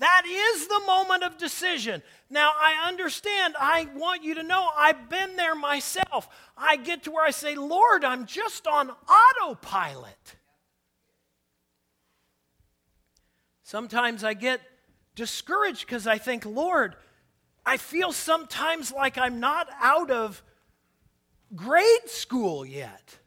That 0.00 0.22
is 0.26 0.66
the 0.66 0.80
moment 0.86 1.24
of 1.24 1.36
decision. 1.36 2.02
Now, 2.30 2.52
I 2.58 2.88
understand. 2.88 3.54
I 3.60 3.86
want 3.94 4.24
you 4.24 4.36
to 4.36 4.42
know 4.42 4.70
I've 4.74 5.10
been 5.10 5.36
there 5.36 5.54
myself. 5.54 6.26
I 6.56 6.76
get 6.76 7.04
to 7.04 7.10
where 7.10 7.24
I 7.24 7.30
say, 7.30 7.54
Lord, 7.54 8.02
I'm 8.02 8.24
just 8.24 8.66
on 8.66 8.90
autopilot. 8.90 10.36
Sometimes 13.62 14.24
I 14.24 14.32
get 14.32 14.62
discouraged 15.14 15.84
because 15.86 16.06
I 16.06 16.16
think, 16.16 16.46
Lord, 16.46 16.96
I 17.66 17.76
feel 17.76 18.10
sometimes 18.10 18.90
like 18.90 19.18
I'm 19.18 19.38
not 19.38 19.68
out 19.82 20.10
of 20.10 20.42
grade 21.54 22.08
school 22.08 22.64
yet 22.64 23.19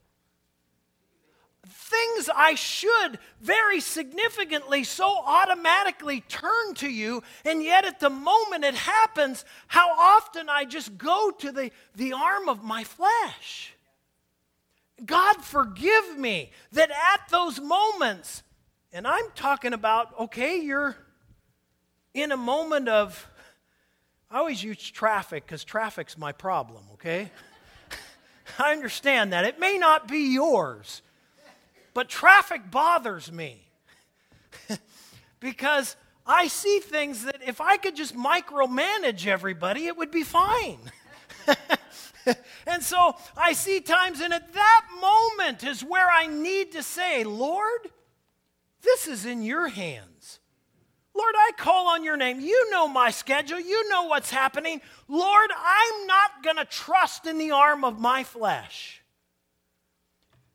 things 1.94 2.30
I 2.36 2.56
should 2.56 3.20
very 3.40 3.80
significantly 3.80 4.84
so 4.84 5.06
automatically 5.26 6.22
turn 6.22 6.74
to 6.76 6.90
you, 6.90 7.24
and 7.46 7.64
yet 7.64 7.86
at 7.86 8.00
the 8.00 8.10
moment 8.10 8.64
it 8.64 8.76
happens, 8.76 9.46
how 9.68 9.92
often 9.92 10.50
I 10.50 10.66
just 10.66 10.98
go 10.98 11.32
to 11.40 11.52
the, 11.52 11.72
the 11.96 12.14
arm 12.14 12.50
of 12.50 12.64
my 12.64 12.84
flesh. 12.84 13.74
God, 15.06 15.36
forgive 15.44 16.18
me 16.18 16.52
that 16.72 16.90
at 16.90 17.30
those 17.30 17.60
moments, 17.60 18.44
and 18.92 19.08
I'm 19.08 19.26
talking 19.36 19.74
about, 19.74 20.20
okay, 20.20 20.62
you're 20.62 20.96
in 22.14 22.32
a 22.32 22.38
moment 22.38 22.90
of, 22.90 23.28
I 24.32 24.38
always 24.38 24.64
use 24.64 24.78
traffic 24.90 25.46
because 25.46 25.64
traffic's 25.64 26.18
my 26.18 26.32
problem, 26.32 26.84
okay? 26.94 27.32
I 28.60 28.72
understand 28.72 29.34
that. 29.34 29.46
It 29.46 29.60
may 29.60 29.78
not 29.78 30.08
be 30.08 30.34
yours. 30.34 31.03
But 31.94 32.10
traffic 32.10 32.72
bothers 32.72 33.32
me 33.32 33.68
because 35.40 35.96
I 36.26 36.48
see 36.48 36.80
things 36.80 37.26
that 37.26 37.42
if 37.46 37.62
I 37.62 37.78
could 37.78 37.96
just 37.96 38.16
micromanage 38.16 39.28
everybody, 39.28 39.86
it 39.86 39.98
would 39.98 40.12
be 40.12 40.24
fine. 40.24 40.80
and 42.68 42.82
so 42.82 43.16
I 43.36 43.54
see 43.54 43.82
times, 43.82 44.22
and 44.22 44.34
at 44.34 44.54
that 44.54 44.86
moment 45.02 45.64
is 45.64 45.84
where 45.84 46.10
I 46.10 46.28
need 46.28 46.72
to 46.72 46.84
say, 46.84 47.24
Lord, 47.24 47.90
this 48.82 49.08
is 49.08 49.26
in 49.26 49.44
your 49.44 49.68
hands. 49.68 50.40
Lord, 51.16 51.36
I 51.38 51.52
call 51.58 51.90
on 51.90 52.04
your 52.04 52.18
name. 52.18 52.40
You 52.40 52.72
know 52.72 52.88
my 52.88 53.12
schedule. 53.12 53.60
You 53.60 53.88
know 53.90 54.06
what's 54.06 54.32
happening. 54.32 54.82
Lord, 55.08 55.52
I'm 55.56 56.08
not 56.08 56.44
going 56.44 56.56
to 56.56 56.66
trust 56.66 57.28
in 57.28 57.38
the 57.38 57.52
arm 57.52 57.84
of 57.84 58.00
my 58.00 58.24
flesh 58.24 59.03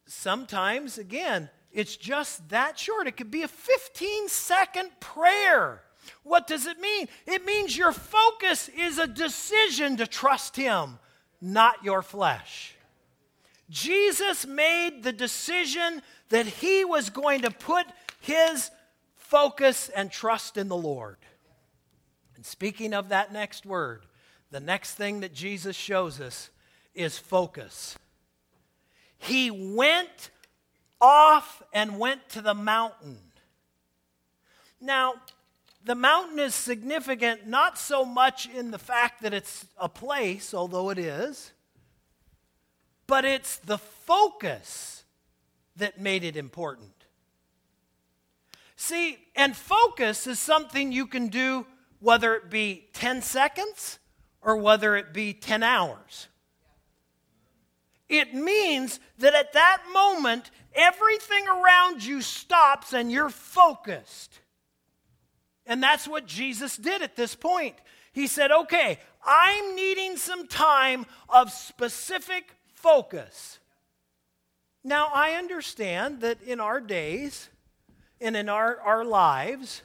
sometimes, 0.09 0.99
again, 0.99 1.51
it's 1.73 1.97
just 1.97 2.49
that 2.49 2.79
short. 2.79 3.07
It 3.07 3.17
could 3.17 3.31
be 3.31 3.43
a 3.43 3.49
15 3.49 4.29
second 4.29 4.91
prayer. 5.01 5.83
What 6.23 6.47
does 6.47 6.67
it 6.67 6.81
mean? 6.81 7.07
It 7.27 7.45
means 7.45 7.77
your 7.77 7.93
focus 7.93 8.69
is 8.71 8.99
a 8.99 9.07
decision 9.07 9.99
to 9.99 10.07
trust 10.07 10.57
Him, 10.57 10.99
not 11.41 11.85
your 11.85 12.03
flesh. 12.03 12.75
Jesus 13.71 14.47
made 14.47 15.03
the 15.03 15.13
decision 15.13 16.03
that 16.31 16.47
he 16.47 16.85
was 16.85 17.11
going 17.11 17.43
to 17.43 17.51
put 17.51 17.87
his 18.21 18.71
focus 19.15 19.91
and 19.91 20.11
trust 20.11 20.57
in 20.57 20.69
the 20.69 20.77
Lord. 20.77 21.19
And 22.37 22.47
speaking 22.47 22.95
of 22.95 23.11
that 23.11 23.33
next 23.33 23.67
word, 23.67 24.07
the 24.51 24.61
next 24.61 24.95
thing 24.95 25.21
that 25.21 25.35
Jesus 25.35 25.77
shows 25.77 26.21
us 26.21 26.51
is 26.95 27.19
focus. 27.19 27.99
He 29.19 29.51
went 29.51 30.31
off 31.01 31.63
and 31.73 31.99
went 31.99 32.29
to 32.31 32.41
the 32.41 32.55
mountain. 32.55 33.19
Now, 34.81 35.15
the 35.85 35.95
mountain 35.95 36.39
is 36.39 36.55
significant 36.55 37.47
not 37.47 37.79
so 37.79 38.05
much 38.05 38.49
in 38.49 38.71
the 38.71 38.79
fact 38.79 39.23
that 39.23 39.33
it's 39.33 39.67
a 39.79 39.89
place, 39.89 40.55
although 40.55 40.91
it 40.91 40.99
is, 40.99 41.53
but 43.07 43.25
it's 43.25 43.57
the 43.57 43.79
focus 43.79 45.05
that 45.77 46.01
made 46.01 46.25
it 46.25 46.37
important. 46.37 46.93
See, 48.77 49.19
and 49.35 49.57
focus 49.57 50.27
is 50.27 50.39
something 50.39 50.93
you 50.93 51.07
can 51.07 51.29
do 51.29 51.67
whether 52.01 52.35
it 52.35 52.51
be 52.51 52.89
10 52.93 53.23
seconds 53.23 53.99
or 54.41 54.57
whether 54.57 54.95
it 54.97 55.13
be 55.13 55.33
10 55.33 55.63
hours. 55.63 56.29
It 58.09 58.35
means 58.35 59.01
that 59.19 59.35
at 59.35 59.53
that 59.53 59.83
moment, 59.93 60.51
everything 60.75 61.47
around 61.47 62.05
you 62.05 62.23
stops 62.23 62.93
and 62.93 63.13
you're 63.13 63.29
focused. 63.29 64.41
And 65.67 65.83
that's 65.83 66.09
what 66.09 66.27
Jesus 66.27 66.77
did 66.77 67.03
at 67.03 67.17
this 67.17 67.35
point. 67.35 67.77
He 68.13 68.27
said, 68.27 68.51
Okay, 68.51 68.99
I'm 69.25 69.77
needing 69.77 70.17
some 70.17 70.47
time 70.47 71.05
of 71.29 71.53
specific 71.53 72.55
focus. 72.73 73.59
Now, 74.83 75.11
I 75.13 75.33
understand 75.33 76.23
that 76.23 76.41
in 76.43 76.61
our 76.61 76.81
days 76.81 77.51
and 78.21 78.37
in 78.37 78.49
our, 78.49 78.81
our 78.81 79.05
lives, 79.05 79.83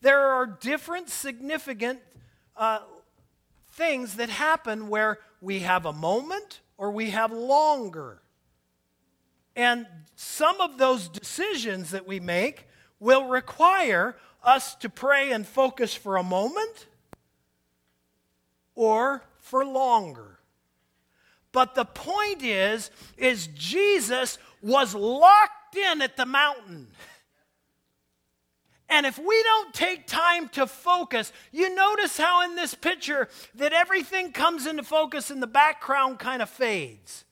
there 0.00 0.20
are 0.20 0.46
different 0.46 1.08
significant 1.10 2.00
uh, 2.56 2.80
things 3.72 4.16
that 4.16 4.28
happen 4.28 4.88
where 4.88 5.18
we 5.40 5.60
have 5.60 5.86
a 5.86 5.92
moment 5.92 6.60
or 6.80 6.90
we 6.90 7.10
have 7.10 7.30
longer. 7.30 8.22
And 9.54 9.86
some 10.16 10.62
of 10.62 10.78
those 10.78 11.10
decisions 11.10 11.90
that 11.90 12.06
we 12.06 12.20
make 12.20 12.66
will 12.98 13.28
require 13.28 14.16
us 14.42 14.74
to 14.76 14.88
pray 14.88 15.30
and 15.30 15.46
focus 15.46 15.94
for 15.94 16.16
a 16.16 16.22
moment 16.22 16.86
or 18.74 19.22
for 19.40 19.62
longer. 19.62 20.38
But 21.52 21.74
the 21.74 21.84
point 21.84 22.42
is 22.42 22.90
is 23.18 23.48
Jesus 23.48 24.38
was 24.62 24.94
locked 24.94 25.76
in 25.76 26.00
at 26.00 26.16
the 26.16 26.26
mountain. 26.26 26.88
And 28.90 29.06
if 29.06 29.18
we 29.18 29.42
don't 29.44 29.72
take 29.72 30.08
time 30.08 30.48
to 30.50 30.66
focus, 30.66 31.32
you 31.52 31.72
notice 31.72 32.18
how 32.18 32.44
in 32.44 32.56
this 32.56 32.74
picture 32.74 33.28
that 33.54 33.72
everything 33.72 34.32
comes 34.32 34.66
into 34.66 34.82
focus 34.82 35.30
and 35.30 35.40
the 35.40 35.46
background 35.46 36.18
kind 36.18 36.42
of 36.42 36.50
fades. 36.50 37.24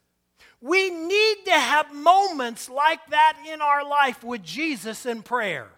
We 0.61 0.91
need 0.91 1.37
to 1.47 1.53
have 1.53 1.93
moments 1.93 2.69
like 2.69 3.05
that 3.11 3.38
in 3.53 3.61
our 3.61 3.85
life 3.85 4.23
with 4.23 4.45
Jesus 4.45 5.05
in 5.05 5.23
prayer. 5.23 5.69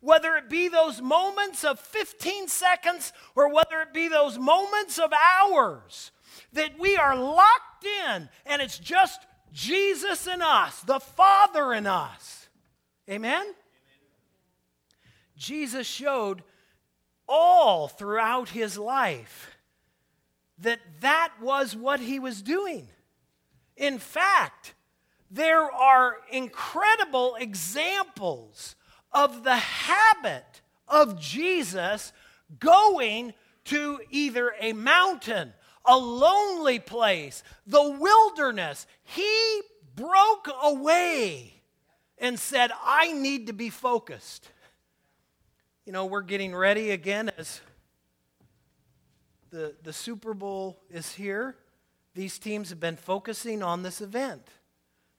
Whether 0.00 0.36
it 0.36 0.50
be 0.50 0.68
those 0.68 1.00
moments 1.00 1.64
of 1.64 1.80
15 1.80 2.48
seconds 2.48 3.14
or 3.34 3.52
whether 3.52 3.80
it 3.80 3.94
be 3.94 4.08
those 4.08 4.38
moments 4.38 4.98
of 4.98 5.10
hours, 5.12 6.10
that 6.52 6.78
we 6.78 6.96
are 6.96 7.16
locked 7.16 7.86
in 7.86 8.28
and 8.44 8.60
it's 8.60 8.78
just 8.78 9.20
Jesus 9.52 10.26
and 10.26 10.42
us, 10.42 10.80
the 10.80 11.00
Father 11.00 11.72
in 11.72 11.86
us. 11.86 12.48
Amen? 13.08 13.54
Jesus 15.36 15.86
showed 15.86 16.42
all 17.28 17.88
throughout 17.88 18.50
his 18.50 18.78
life 18.78 19.56
that 20.58 20.80
that 21.00 21.32
was 21.40 21.74
what 21.74 22.00
he 22.00 22.18
was 22.18 22.42
doing. 22.42 22.88
In 23.76 23.98
fact, 23.98 24.74
there 25.30 25.62
are 25.62 26.18
incredible 26.30 27.36
examples 27.36 28.76
of 29.12 29.42
the 29.42 29.56
habit 29.56 30.62
of 30.86 31.18
Jesus 31.18 32.12
going 32.60 33.34
to 33.64 34.00
either 34.10 34.54
a 34.60 34.72
mountain, 34.72 35.52
a 35.84 35.96
lonely 35.96 36.78
place, 36.78 37.42
the 37.66 37.90
wilderness. 37.90 38.86
He 39.02 39.60
broke 39.96 40.48
away 40.62 41.62
and 42.18 42.38
said, 42.38 42.70
I 42.84 43.12
need 43.12 43.48
to 43.48 43.52
be 43.52 43.70
focused. 43.70 44.50
You 45.86 45.92
know, 45.92 46.06
we're 46.06 46.22
getting 46.22 46.56
ready 46.56 46.92
again 46.92 47.30
as 47.36 47.60
the, 49.50 49.74
the 49.82 49.92
Super 49.92 50.32
Bowl 50.32 50.80
is 50.88 51.12
here. 51.12 51.56
These 52.14 52.38
teams 52.38 52.70
have 52.70 52.80
been 52.80 52.96
focusing 52.96 53.62
on 53.62 53.82
this 53.82 54.00
event. 54.00 54.48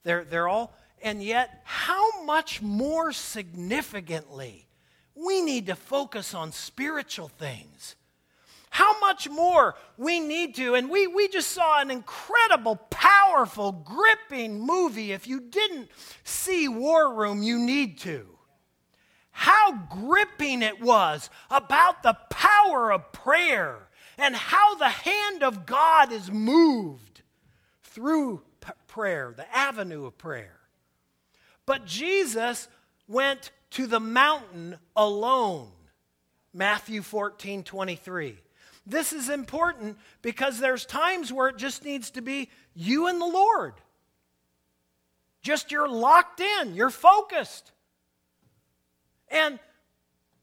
They're, 0.03 0.23
they're 0.23 0.47
all, 0.47 0.75
and 1.03 1.21
yet, 1.21 1.61
how 1.65 2.23
much 2.23 2.63
more 2.63 3.11
significantly 3.11 4.67
we 5.13 5.41
need 5.41 5.67
to 5.67 5.75
focus 5.75 6.33
on 6.33 6.51
spiritual 6.51 7.27
things. 7.27 7.95
How 8.71 8.99
much 8.99 9.29
more 9.29 9.75
we 9.97 10.19
need 10.19 10.55
to, 10.55 10.73
and 10.73 10.89
we, 10.89 11.05
we 11.05 11.27
just 11.27 11.51
saw 11.51 11.79
an 11.79 11.91
incredible, 11.91 12.77
powerful, 12.89 13.71
gripping 13.71 14.59
movie. 14.59 15.11
If 15.11 15.27
you 15.27 15.41
didn't 15.41 15.89
see 16.23 16.67
War 16.67 17.13
Room, 17.13 17.43
you 17.43 17.59
need 17.59 17.99
to 17.99 18.34
how 19.37 19.73
gripping 19.89 20.61
it 20.61 20.81
was 20.81 21.29
about 21.51 22.01
the 22.03 22.17
power 22.29 22.89
of 22.89 23.11
prayer 23.11 23.89
and 24.17 24.33
how 24.33 24.75
the 24.75 24.87
hand 24.87 25.43
of 25.43 25.65
God 25.65 26.13
is 26.13 26.31
moved 26.31 27.21
through 27.83 28.41
p- 28.61 28.71
prayer, 28.87 29.33
the 29.35 29.53
avenue 29.53 30.05
of 30.05 30.17
prayer. 30.17 30.55
But 31.65 31.85
Jesus 31.85 32.69
went 33.09 33.51
to 33.71 33.87
the 33.87 33.99
mountain 33.99 34.77
alone. 34.95 35.67
Matthew 36.53 37.01
14 37.01 37.63
23. 37.63 38.37
This 38.87 39.11
is 39.11 39.29
important 39.29 39.97
because 40.21 40.59
there's 40.59 40.85
times 40.85 41.33
where 41.33 41.49
it 41.49 41.57
just 41.57 41.83
needs 41.83 42.09
to 42.11 42.21
be 42.21 42.49
you 42.73 43.07
and 43.07 43.19
the 43.19 43.25
Lord. 43.25 43.73
Just 45.41 45.73
you're 45.73 45.89
locked 45.89 46.39
in, 46.39 46.73
you're 46.73 46.89
focused. 46.89 47.73
And 49.35 49.59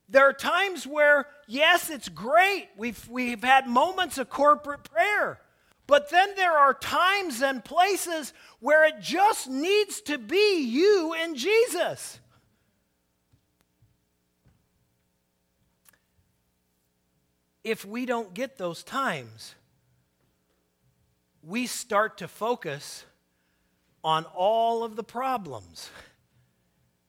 there 0.06 0.28
are 0.28 0.34
times 0.34 0.86
where, 0.86 1.26
yes, 1.46 1.88
it's 1.88 2.10
great. 2.10 2.68
We've, 2.76 3.08
we've 3.08 3.42
had 3.42 3.66
moments 3.66 4.18
of 4.18 4.28
corporate 4.28 4.84
prayer. 4.84 5.40
But 5.86 6.10
then 6.10 6.34
there 6.36 6.52
are 6.52 6.74
times 6.74 7.40
and 7.40 7.64
places 7.64 8.34
where 8.60 8.84
it 8.84 9.00
just 9.00 9.48
needs 9.48 10.02
to 10.02 10.18
be 10.18 10.60
you 10.60 11.14
and 11.16 11.34
Jesus. 11.34 12.20
If 17.64 17.86
we 17.86 18.04
don't 18.04 18.34
get 18.34 18.58
those 18.58 18.82
times, 18.82 19.54
we 21.42 21.66
start 21.66 22.18
to 22.18 22.28
focus 22.28 23.06
on 24.04 24.26
all 24.34 24.84
of 24.84 24.96
the 24.96 25.04
problems 25.04 25.88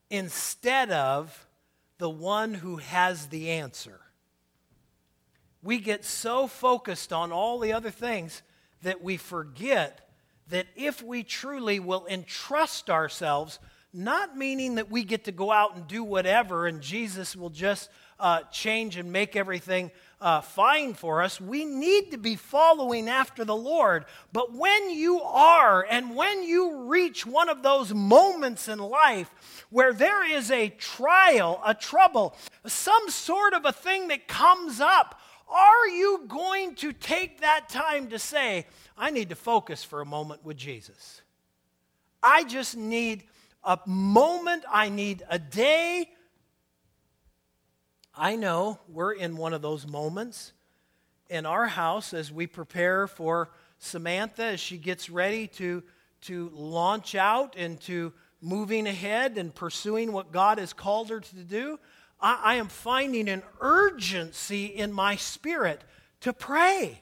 instead 0.09 0.89
of 0.89 1.45
the 2.03 2.09
one 2.09 2.53
who 2.53 2.75
has 2.75 3.27
the 3.27 3.49
answer. 3.49 3.97
We 5.61 5.79
get 5.79 6.03
so 6.03 6.47
focused 6.47 7.13
on 7.13 7.31
all 7.31 7.59
the 7.59 7.71
other 7.71 7.91
things 7.91 8.41
that 8.81 9.01
we 9.01 9.15
forget 9.15 10.09
that 10.49 10.67
if 10.75 11.01
we 11.01 11.23
truly 11.23 11.79
will 11.79 12.05
entrust 12.07 12.89
ourselves, 12.89 13.57
not 13.93 14.35
meaning 14.35 14.75
that 14.75 14.89
we 14.89 15.03
get 15.03 15.25
to 15.25 15.31
go 15.31 15.51
out 15.51 15.75
and 15.75 15.87
do 15.87 16.03
whatever 16.03 16.65
and 16.65 16.81
Jesus 16.81 17.35
will 17.35 17.51
just 17.51 17.89
uh, 18.19 18.41
change 18.51 18.97
and 18.97 19.11
make 19.11 19.35
everything 19.35 19.91
uh, 20.21 20.41
fine 20.41 20.93
for 20.93 21.21
us. 21.21 21.41
We 21.41 21.65
need 21.65 22.11
to 22.11 22.17
be 22.17 22.35
following 22.35 23.09
after 23.09 23.43
the 23.43 23.55
Lord. 23.55 24.05
But 24.31 24.53
when 24.53 24.89
you 24.89 25.21
are, 25.21 25.85
and 25.89 26.15
when 26.15 26.43
you 26.43 26.83
reach 26.83 27.25
one 27.25 27.49
of 27.49 27.61
those 27.61 27.93
moments 27.93 28.67
in 28.67 28.79
life 28.79 29.65
where 29.69 29.93
there 29.93 30.25
is 30.25 30.49
a 30.49 30.69
trial, 30.69 31.61
a 31.65 31.73
trouble, 31.73 32.35
some 32.65 33.09
sort 33.09 33.53
of 33.53 33.65
a 33.65 33.73
thing 33.73 34.07
that 34.07 34.27
comes 34.27 34.79
up, 34.79 35.19
are 35.49 35.87
you 35.87 36.23
going 36.27 36.75
to 36.75 36.93
take 36.93 37.41
that 37.41 37.67
time 37.67 38.07
to 38.07 38.17
say, 38.17 38.65
I 38.97 39.11
need 39.11 39.29
to 39.29 39.35
focus 39.35 39.83
for 39.83 40.01
a 40.01 40.05
moment 40.05 40.45
with 40.45 40.57
Jesus? 40.57 41.21
I 42.23 42.45
just 42.45 42.77
need 42.77 43.25
a 43.63 43.79
moment, 43.85 44.63
I 44.71 44.89
need 44.89 45.23
a 45.29 45.39
day, 45.39 46.09
I 48.15 48.35
know 48.35 48.79
we're 48.87 49.13
in 49.13 49.37
one 49.37 49.53
of 49.53 49.61
those 49.61 49.87
moments 49.87 50.53
in 51.29 51.45
our 51.45 51.65
house 51.65 52.13
as 52.13 52.31
we 52.31 52.45
prepare 52.45 53.07
for 53.07 53.49
Samantha 53.79 54.43
as 54.43 54.59
she 54.59 54.77
gets 54.77 55.09
ready 55.09 55.47
to, 55.47 55.83
to 56.21 56.51
launch 56.53 57.15
out 57.15 57.55
into 57.55 58.13
moving 58.39 58.87
ahead 58.87 59.37
and 59.37 59.53
pursuing 59.53 60.11
what 60.11 60.31
God 60.31 60.59
has 60.59 60.73
called 60.73 61.09
her 61.09 61.21
to 61.21 61.35
do, 61.35 61.79
I, 62.21 62.39
I 62.43 62.55
am 62.55 62.67
finding 62.67 63.29
an 63.29 63.41
urgency 63.61 64.65
in 64.65 64.91
my 64.91 65.15
spirit 65.15 65.81
to 66.21 66.33
pray. 66.33 67.01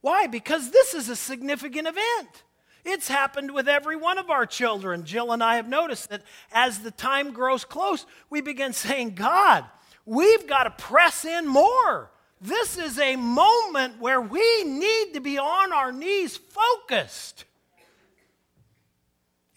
Why? 0.00 0.26
Because 0.26 0.70
this 0.70 0.94
is 0.94 1.08
a 1.08 1.16
significant 1.16 1.88
event. 1.88 2.42
It's 2.88 3.08
happened 3.08 3.52
with 3.52 3.68
every 3.68 3.96
one 3.96 4.16
of 4.16 4.30
our 4.30 4.46
children. 4.46 5.04
Jill 5.04 5.32
and 5.32 5.42
I 5.42 5.56
have 5.56 5.68
noticed 5.68 6.08
that 6.10 6.22
as 6.52 6.78
the 6.78 6.92
time 6.92 7.32
grows 7.32 7.64
close, 7.64 8.06
we 8.30 8.40
begin 8.40 8.72
saying, 8.72 9.16
God, 9.16 9.64
we've 10.04 10.46
got 10.46 10.64
to 10.64 10.70
press 10.70 11.24
in 11.24 11.48
more. 11.48 12.12
This 12.40 12.78
is 12.78 13.00
a 13.00 13.16
moment 13.16 13.98
where 13.98 14.20
we 14.20 14.62
need 14.62 15.14
to 15.14 15.20
be 15.20 15.36
on 15.36 15.72
our 15.72 15.90
knees 15.90 16.36
focused. 16.36 17.44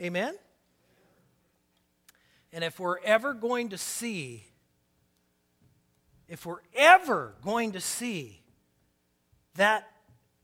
Amen? 0.02 0.36
And 2.52 2.64
if 2.64 2.80
we're 2.80 3.00
ever 3.04 3.36
going 3.36 3.70
to 3.70 3.78
see, 3.78 4.44
if 6.28 6.48
we're 6.48 6.62
ever 6.74 7.36
going 7.44 7.74
to 7.74 7.80
see 7.80 8.42
that 9.54 9.88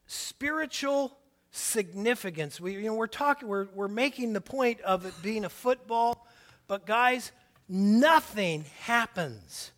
spiritual 0.06 1.17
significance, 1.56 2.60
we, 2.60 2.74
you 2.74 2.84
know, 2.84 2.96
we're 2.96 3.08
talking, 3.08 3.48
we're, 3.48 3.68
we're 3.74 3.88
making 3.88 4.34
the 4.34 4.41
point 4.41 4.82
of 4.82 5.06
it 5.06 5.13
being 5.22 5.46
a 5.46 5.50
football, 5.50 6.28
but 6.68 6.86
guys, 6.86 7.32
nothing 7.70 8.65
happens 8.82 9.72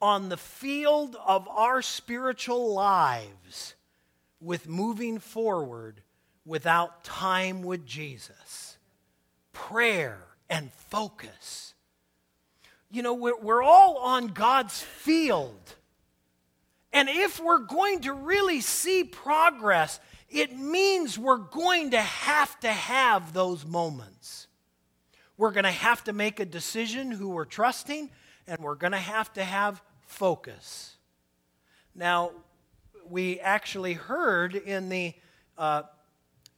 on 0.00 0.28
the 0.28 0.36
field 0.36 1.16
of 1.26 1.48
our 1.48 1.82
spiritual 1.82 2.72
lives 2.72 3.74
with 4.40 4.68
moving 4.68 5.18
forward 5.18 6.02
without 6.44 7.02
time 7.02 7.62
with 7.62 7.84
Jesus. 7.84 8.78
Prayer 9.52 10.18
and 10.48 10.72
focus. 10.72 11.74
You 12.90 13.02
know, 13.02 13.14
we're, 13.14 13.38
we're 13.40 13.62
all 13.62 13.98
on 13.98 14.28
God's 14.28 14.80
field. 14.80 15.74
And 16.92 17.08
if 17.08 17.40
we're 17.40 17.58
going 17.58 18.02
to 18.02 18.12
really 18.12 18.60
see 18.60 19.02
progress, 19.02 19.98
it 20.28 20.56
means 20.56 21.18
we're 21.18 21.36
going 21.36 21.92
to 21.92 22.00
have 22.00 22.58
to 22.60 22.68
have 22.68 23.32
those 23.32 23.64
moments. 23.64 24.48
We're 25.36 25.52
going 25.52 25.64
to 25.64 25.70
have 25.70 26.02
to 26.04 26.12
make 26.12 26.40
a 26.40 26.44
decision 26.44 27.10
who 27.10 27.28
we're 27.28 27.44
trusting, 27.44 28.10
and 28.46 28.58
we're 28.60 28.74
going 28.74 28.92
to 28.92 28.98
have 28.98 29.32
to 29.34 29.44
have 29.44 29.82
focus. 30.06 30.96
Now, 31.94 32.32
we 33.08 33.38
actually 33.40 33.92
heard 33.92 34.54
in 34.54 34.88
the 34.88 35.14
uh, 35.56 35.82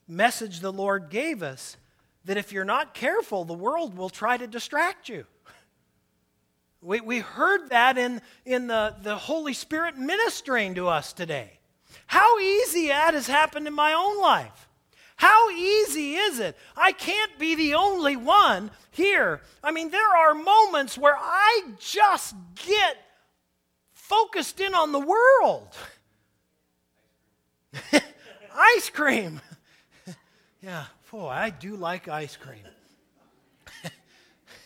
message 0.06 0.60
the 0.60 0.72
Lord 0.72 1.10
gave 1.10 1.42
us 1.42 1.76
that 2.24 2.36
if 2.36 2.52
you're 2.52 2.64
not 2.64 2.94
careful, 2.94 3.44
the 3.44 3.54
world 3.54 3.96
will 3.96 4.10
try 4.10 4.36
to 4.36 4.46
distract 4.46 5.08
you. 5.08 5.24
We, 6.80 7.00
we 7.00 7.18
heard 7.18 7.70
that 7.70 7.98
in, 7.98 8.22
in 8.44 8.68
the, 8.68 8.94
the 9.02 9.16
Holy 9.16 9.52
Spirit 9.52 9.96
ministering 9.96 10.74
to 10.76 10.88
us 10.88 11.12
today. 11.12 11.57
How 12.06 12.38
easy 12.38 12.88
that 12.88 13.14
has 13.14 13.26
happened 13.26 13.66
in 13.66 13.74
my 13.74 13.92
own 13.92 14.20
life. 14.20 14.68
How 15.16 15.50
easy 15.50 16.14
is 16.14 16.38
it? 16.38 16.56
I 16.76 16.92
can't 16.92 17.38
be 17.40 17.56
the 17.56 17.74
only 17.74 18.14
one 18.14 18.70
here. 18.92 19.40
I 19.64 19.72
mean, 19.72 19.90
there 19.90 20.16
are 20.16 20.32
moments 20.32 20.96
where 20.96 21.16
I 21.18 21.72
just 21.80 22.36
get 22.54 22.96
focused 23.92 24.60
in 24.60 24.74
on 24.74 24.92
the 24.92 25.00
world. 25.00 25.74
ice 28.54 28.90
cream. 28.90 29.40
yeah, 30.62 30.84
boy, 31.10 31.28
I 31.28 31.50
do 31.50 31.74
like 31.74 32.06
ice 32.06 32.36
cream. 32.36 32.62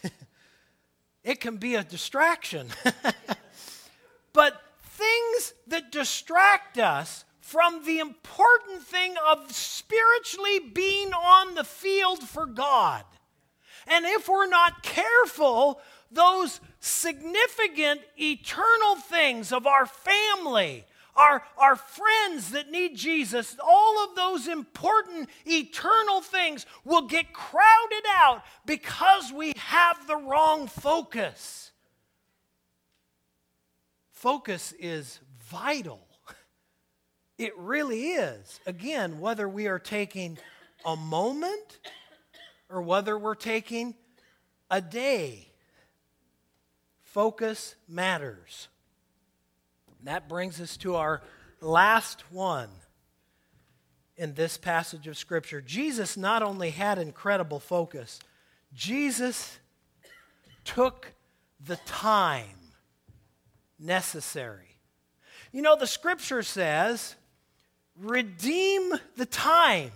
it 1.25 1.41
can 1.41 1.57
be 1.57 1.77
a 1.77 1.83
distraction. 1.83 2.69
but 4.35 4.61
things 5.03 5.55
that 5.67 5.93
distract 5.93 6.79
us 6.79 7.25
from 7.41 7.85
the 7.85 7.99
important 7.99 8.83
thing 8.83 9.15
of 9.27 9.51
spiritually 9.51 10.61
being 10.61 11.13
on 11.13 11.55
the 11.55 11.65
field 11.65 12.23
for 12.23 12.47
God. 12.47 13.05
And 13.87 14.05
if 14.07 14.29
we're 14.29 14.47
not 14.47 14.83
careful, 14.83 15.81
those 16.11 16.61
significant 16.81 18.01
eternal 18.17 18.97
things 18.97 19.53
of 19.53 19.67
our 19.67 19.87
family, 19.87 20.85
our, 21.17 21.43
our 21.59 21.77
friends 21.77 22.53
that 22.53 22.71
need 22.71 22.97
Jesus, 22.97 23.57
all 23.63 24.05
of 24.05 24.15
those 24.15 24.47
important 24.47 25.29
eternal 25.45 26.21
things 26.21 26.65
will 26.85 27.09
get 27.09 27.33
crowded 27.33 28.05
out 28.09 28.43
because 28.65 29.33
we 29.33 29.53
have 29.57 30.07
the 30.07 30.17
wrong 30.17 30.69
focus. 30.69 31.72
Focus 34.23 34.73
is 34.79 35.19
vital. 35.51 35.99
It 37.39 37.59
really 37.59 38.11
is. 38.11 38.61
Again, 38.67 39.19
whether 39.19 39.49
we 39.49 39.67
are 39.67 39.81
taking 39.81 40.39
a 40.87 40.95
moment 40.95 41.81
or 42.71 42.83
whether 42.83 43.19
we're 43.19 43.35
taking 43.35 43.97
a 44.71 44.81
day 44.81 45.49
Focus 47.03 47.75
matters. 47.89 48.69
That 50.05 50.29
brings 50.29 50.61
us 50.61 50.77
to 50.77 50.95
our 50.95 51.21
last 51.61 52.31
one 52.31 52.71
in 54.17 54.35
this 54.35 54.57
passage 54.57 55.09
of 55.09 55.19
Scripture. 55.19 55.61
Jesus 55.61 56.17
not 56.17 56.45
only 56.45 56.71
had 56.71 56.99
incredible 56.99 57.59
focus, 57.59 58.21
Jesus 58.73 59.59
took 60.65 61.13
the 61.61 61.77
time 61.85 62.62
necessary. 63.83 64.77
You 65.53 65.63
know, 65.63 65.77
the 65.77 65.87
Scripture 65.87 66.43
says, 66.43 67.15
redeem 67.99 68.95
the 69.17 69.27
time, 69.27 69.93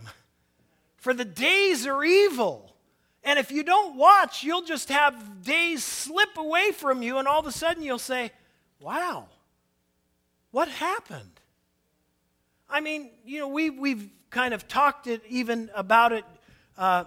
for 0.96 1.14
the 1.14 1.25
days 1.25 1.87
are 1.87 2.05
evil. 2.05 2.75
And 3.25 3.38
if 3.38 3.51
you 3.51 3.62
don't 3.62 3.96
watch, 3.96 4.44
you'll 4.44 4.64
just 4.64 4.88
have 4.90 5.42
days 5.42 5.83
slip 5.83 6.37
away 6.37 6.72
from 6.72 7.03
you, 7.03 7.18
and 7.18 7.27
all 7.27 7.40
of 7.40 7.46
a 7.46 7.53
sudden 7.53 7.83
you'll 7.83 7.99
say, 7.99 8.31
Wow, 8.79 9.29
what 10.51 10.68
happened? 10.68 11.40
I 12.68 12.81
mean, 12.81 13.11
you 13.25 13.40
know, 13.40 13.49
we, 13.49 13.70
we've 13.70 14.11
kind 14.31 14.53
of 14.53 14.68
talked 14.68 15.07
it 15.07 15.22
even 15.29 15.70
about 15.75 16.12
it 16.12 16.25
uh, 16.77 17.05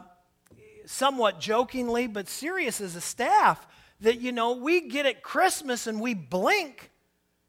somewhat 0.85 1.39
jokingly, 1.39 2.07
but 2.07 2.27
serious 2.27 2.81
as 2.81 2.95
a 2.95 3.01
staff, 3.01 3.67
that, 4.01 4.21
you 4.21 4.31
know, 4.31 4.53
we 4.53 4.87
get 4.87 5.05
at 5.05 5.21
Christmas 5.21 5.87
and 5.87 5.99
we 5.99 6.13
blink 6.13 6.91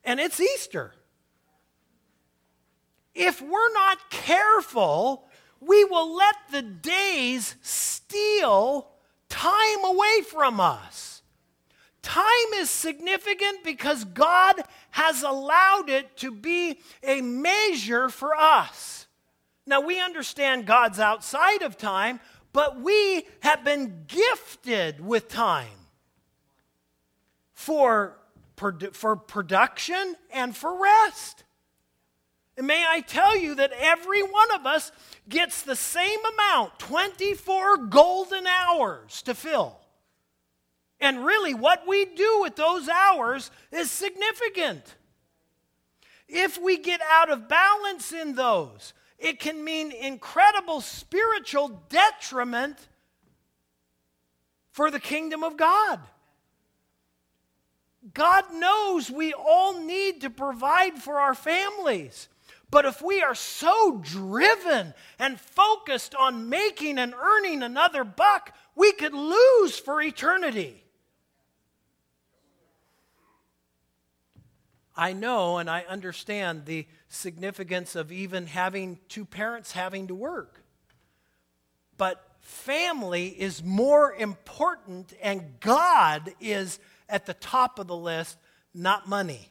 and 0.04 0.18
it's 0.18 0.40
Easter. 0.40 0.92
If 3.14 3.42
we're 3.42 3.72
not 3.72 4.10
careful, 4.10 5.28
we 5.60 5.84
will 5.84 6.14
let 6.16 6.36
the 6.50 6.62
days 6.62 7.56
steal 7.60 8.88
time 9.28 9.84
away 9.84 10.22
from 10.28 10.60
us. 10.60 11.22
Time 12.02 12.54
is 12.54 12.70
significant 12.70 13.62
because 13.62 14.04
God 14.04 14.56
has 14.90 15.22
allowed 15.22 15.90
it 15.90 16.16
to 16.18 16.32
be 16.32 16.80
a 17.02 17.20
measure 17.20 18.08
for 18.08 18.34
us. 18.34 19.06
Now, 19.66 19.82
we 19.82 20.00
understand 20.00 20.66
God's 20.66 20.98
outside 20.98 21.62
of 21.62 21.76
time, 21.76 22.20
but 22.52 22.80
we 22.80 23.26
have 23.40 23.62
been 23.64 24.04
gifted 24.08 25.00
with 25.00 25.28
time 25.28 25.68
for, 27.60 28.16
for 28.92 29.16
production 29.16 30.16
and 30.32 30.56
for 30.56 30.80
rest. 30.80 31.44
And 32.56 32.66
may 32.66 32.82
I 32.88 33.00
tell 33.00 33.36
you 33.36 33.54
that 33.56 33.70
every 33.78 34.22
one 34.22 34.50
of 34.54 34.64
us 34.64 34.90
gets 35.28 35.60
the 35.60 35.76
same 35.76 36.20
amount 36.34 36.78
24 36.78 37.76
golden 37.88 38.46
hours 38.46 39.20
to 39.22 39.34
fill. 39.34 39.78
And 41.00 41.26
really, 41.26 41.52
what 41.52 41.86
we 41.86 42.06
do 42.06 42.38
with 42.40 42.56
those 42.56 42.88
hours 42.88 43.50
is 43.70 43.90
significant. 43.90 44.96
If 46.26 46.58
we 46.58 46.78
get 46.78 47.02
out 47.12 47.30
of 47.30 47.46
balance 47.46 48.10
in 48.10 48.36
those, 48.36 48.94
it 49.18 49.38
can 49.38 49.62
mean 49.62 49.92
incredible 49.92 50.80
spiritual 50.80 51.82
detriment 51.90 52.78
for 54.72 54.90
the 54.90 55.00
kingdom 55.00 55.44
of 55.44 55.58
God. 55.58 56.00
God 58.14 58.44
knows 58.54 59.10
we 59.10 59.32
all 59.34 59.80
need 59.80 60.22
to 60.22 60.30
provide 60.30 60.94
for 60.94 61.20
our 61.20 61.34
families. 61.34 62.28
But 62.70 62.84
if 62.84 63.02
we 63.02 63.20
are 63.22 63.34
so 63.34 64.00
driven 64.02 64.94
and 65.18 65.40
focused 65.40 66.14
on 66.14 66.48
making 66.48 66.98
and 66.98 67.14
earning 67.14 67.62
another 67.62 68.04
buck, 68.04 68.54
we 68.74 68.92
could 68.92 69.12
lose 69.12 69.78
for 69.78 70.00
eternity. 70.00 70.84
I 74.96 75.12
know 75.12 75.58
and 75.58 75.68
I 75.68 75.84
understand 75.88 76.66
the 76.66 76.86
significance 77.08 77.96
of 77.96 78.12
even 78.12 78.46
having 78.46 78.98
two 79.08 79.24
parents 79.24 79.72
having 79.72 80.06
to 80.08 80.14
work. 80.14 80.62
But 81.96 82.24
family 82.40 83.28
is 83.28 83.64
more 83.64 84.12
important, 84.14 85.12
and 85.22 85.58
God 85.60 86.32
is 86.40 86.78
at 87.10 87.26
the 87.26 87.34
top 87.34 87.78
of 87.78 87.86
the 87.86 87.96
list, 87.96 88.38
not 88.72 89.08
money. 89.08 89.50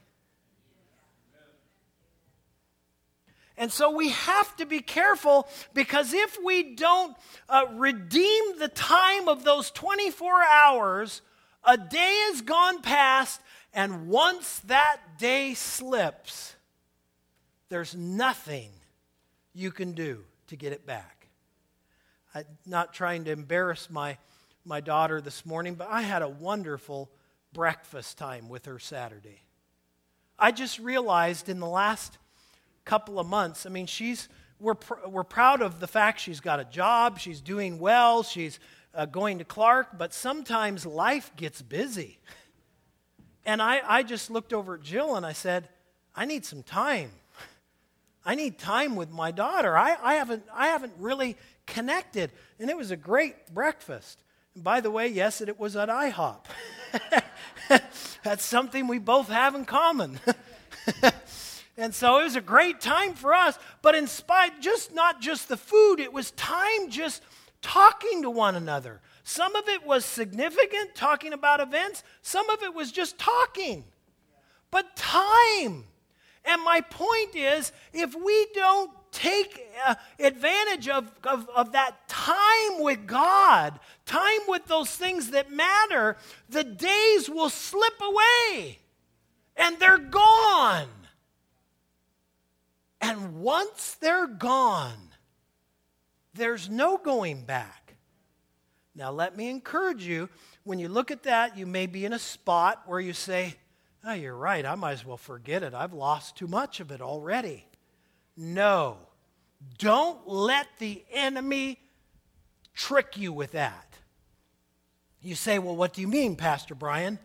And 3.60 3.70
so 3.70 3.92
we 3.92 4.10
have 4.10 4.56
to 4.56 4.66
be 4.66 4.80
careful 4.80 5.46
because 5.74 6.14
if 6.14 6.38
we 6.44 6.76
don't 6.76 7.16
uh, 7.50 7.66
redeem 7.74 8.58
the 8.58 8.70
time 8.70 9.28
of 9.28 9.44
those 9.44 9.70
24 9.72 10.44
hours, 10.44 11.22
a 11.66 11.78
day 11.78 12.18
has 12.30 12.42
gone 12.42 12.82
past, 12.82 13.42
and 13.74 14.08
once 14.08 14.60
that 14.60 14.98
day 15.18 15.54
slips, 15.56 16.56
there's 17.68 17.94
nothing 17.94 18.70
you 19.54 19.72
can 19.72 19.92
do 19.92 20.24
to 20.48 20.56
get 20.56 20.72
it 20.72 20.86
back. 20.86 21.28
I'm 22.34 22.46
not 22.66 22.94
trying 22.94 23.26
to 23.26 23.32
embarrass 23.32 23.90
my, 23.90 24.18
my 24.64 24.80
daughter 24.80 25.20
this 25.20 25.46
morning, 25.46 25.76
but 25.76 25.90
I 25.90 26.02
had 26.02 26.22
a 26.22 26.30
wonderful 26.30 27.12
breakfast 27.54 28.18
time 28.18 28.50
with 28.50 28.66
her 28.66 28.80
Saturday. 28.80 29.42
I 30.38 30.52
just 30.52 30.80
realized 30.80 31.50
in 31.50 31.60
the 31.60 31.68
last 31.68 32.18
couple 32.86 33.20
of 33.20 33.28
months. 33.28 33.66
I 33.66 33.70
mean, 33.70 33.86
she's, 33.86 34.30
we're, 34.60 34.76
pr- 34.76 35.08
we're 35.08 35.24
proud 35.24 35.62
of 35.62 35.80
the 35.80 35.88
fact 35.88 36.20
she's 36.20 36.40
got 36.40 36.60
a 36.60 36.66
job, 36.66 37.20
she's 37.20 37.42
doing 37.42 37.80
well, 37.80 38.24
she's 38.24 38.60
uh, 38.94 39.06
going 39.06 39.40
to 39.40 39.46
Clark, 39.46 39.98
but 39.98 40.14
sometimes 40.14 40.86
life 40.86 41.32
gets 41.36 41.62
busy. 41.62 42.20
And 43.46 43.62
I, 43.62 43.82
I 43.86 44.04
just 44.04 44.30
looked 44.30 44.54
over 44.54 44.76
at 44.76 44.82
Jill 44.82 45.16
and 45.16 45.26
I 45.26 45.34
said, 45.34 45.70
I 46.16 46.26
need 46.26 46.46
some 46.46 46.64
time. 46.64 47.12
I 48.26 48.36
need 48.36 48.60
time 48.60 48.96
with 48.96 49.12
my 49.12 49.32
daughter. 49.32 49.78
I, 49.78 49.96
I, 50.02 50.16
haven't, 50.16 50.44
I 50.54 50.68
haven't 50.68 50.94
really 51.00 51.38
connected. 51.66 52.32
And 52.60 52.70
it 52.70 52.78
was 52.78 52.92
a 52.92 52.98
great 52.98 53.54
breakfast. 53.54 54.22
By 54.64 54.82
the 54.82 54.92
way, 54.92 55.08
yes, 55.08 55.42
it 55.42 55.60
was 55.60 55.76
at 55.76 55.90
IHOP. 55.90 56.46
That's 58.24 58.46
something 58.46 58.88
we 58.88 59.00
both 59.00 59.30
have 59.30 59.56
in 59.56 59.66
common. 59.66 60.20
And 61.80 61.96
so 61.96 62.20
it 62.20 62.24
was 62.26 62.36
a 62.36 62.42
great 62.42 62.82
time 62.82 63.14
for 63.14 63.34
us. 63.34 63.58
But 63.82 63.96
in 63.96 64.06
spite, 64.06 64.62
just 64.62 64.94
not 64.94 65.22
just 65.22 65.48
the 65.48 65.56
food, 65.56 66.02
it 66.02 66.12
was 66.12 66.32
time 66.32 66.90
just 66.90 67.24
talking 67.62 68.22
to 68.24 68.30
one 68.30 68.56
another. 68.56 69.00
Some 69.24 69.56
of 69.56 69.68
it 69.70 69.86
was 69.86 70.04
significant, 70.04 70.94
talking 70.94 71.32
about 71.32 71.62
events. 71.62 72.04
Some 72.22 72.50
of 72.50 72.62
it 72.64 72.74
was 72.74 72.92
just 72.92 73.18
talking. 73.18 73.86
But 74.72 74.94
time. 74.98 75.86
And 76.44 76.62
my 76.64 76.82
point 76.82 77.34
is 77.36 77.72
if 77.94 78.14
we 78.14 78.48
don't 78.54 78.92
take 79.12 79.66
uh, 79.86 79.96
advantage 80.20 80.90
of, 80.90 81.10
of, 81.24 81.48
of 81.56 81.72
that 81.72 82.10
time 82.10 82.82
with 82.82 83.08
God, 83.08 83.80
time 84.10 84.42
with 84.48 84.66
those 84.66 84.90
things 84.90 85.32
that 85.32 85.52
matter, 85.52 86.18
the 86.50 86.64
days 86.64 87.30
will 87.30 87.50
slip 87.50 87.94
away 88.02 88.80
and 89.56 89.80
they're 89.80 90.00
gone. 90.00 90.88
And 93.00 93.42
once 93.42 93.96
they're 94.02 94.28
gone, 94.28 95.10
there's 96.34 96.70
no 96.70 96.98
going 96.98 97.44
back. 97.44 97.96
Now, 98.96 99.12
let 99.12 99.38
me 99.38 99.50
encourage 99.50 100.06
you 100.06 100.28
when 100.64 100.80
you 100.80 100.90
look 100.90 101.12
at 101.12 101.24
that, 101.24 101.58
you 101.58 101.66
may 101.66 101.86
be 101.86 102.06
in 102.06 102.14
a 102.14 102.20
spot 102.20 102.84
where 102.86 103.00
you 103.00 103.14
say, 103.14 103.56
Oh, 104.06 104.14
you're 104.14 104.36
right, 104.36 104.66
I 104.66 104.76
might 104.76 104.94
as 104.94 105.06
well 105.06 105.18
forget 105.18 105.62
it. 105.62 105.74
I've 105.74 105.94
lost 105.94 106.38
too 106.38 106.48
much 106.48 106.80
of 106.80 106.90
it 106.90 107.02
already. 107.02 107.66
No, 108.38 108.98
don't 109.78 110.26
let 110.26 110.68
the 110.80 111.04
enemy 111.12 111.80
trick 112.74 113.18
you 113.18 113.34
with 113.34 113.52
that. 113.52 113.89
You 115.22 115.36
say, 115.36 115.60
Well, 115.60 115.76
what 115.76 115.94
do 115.94 116.02
you 116.02 116.08
mean, 116.08 116.36
Pastor 116.36 116.76
Brian? 116.76 117.20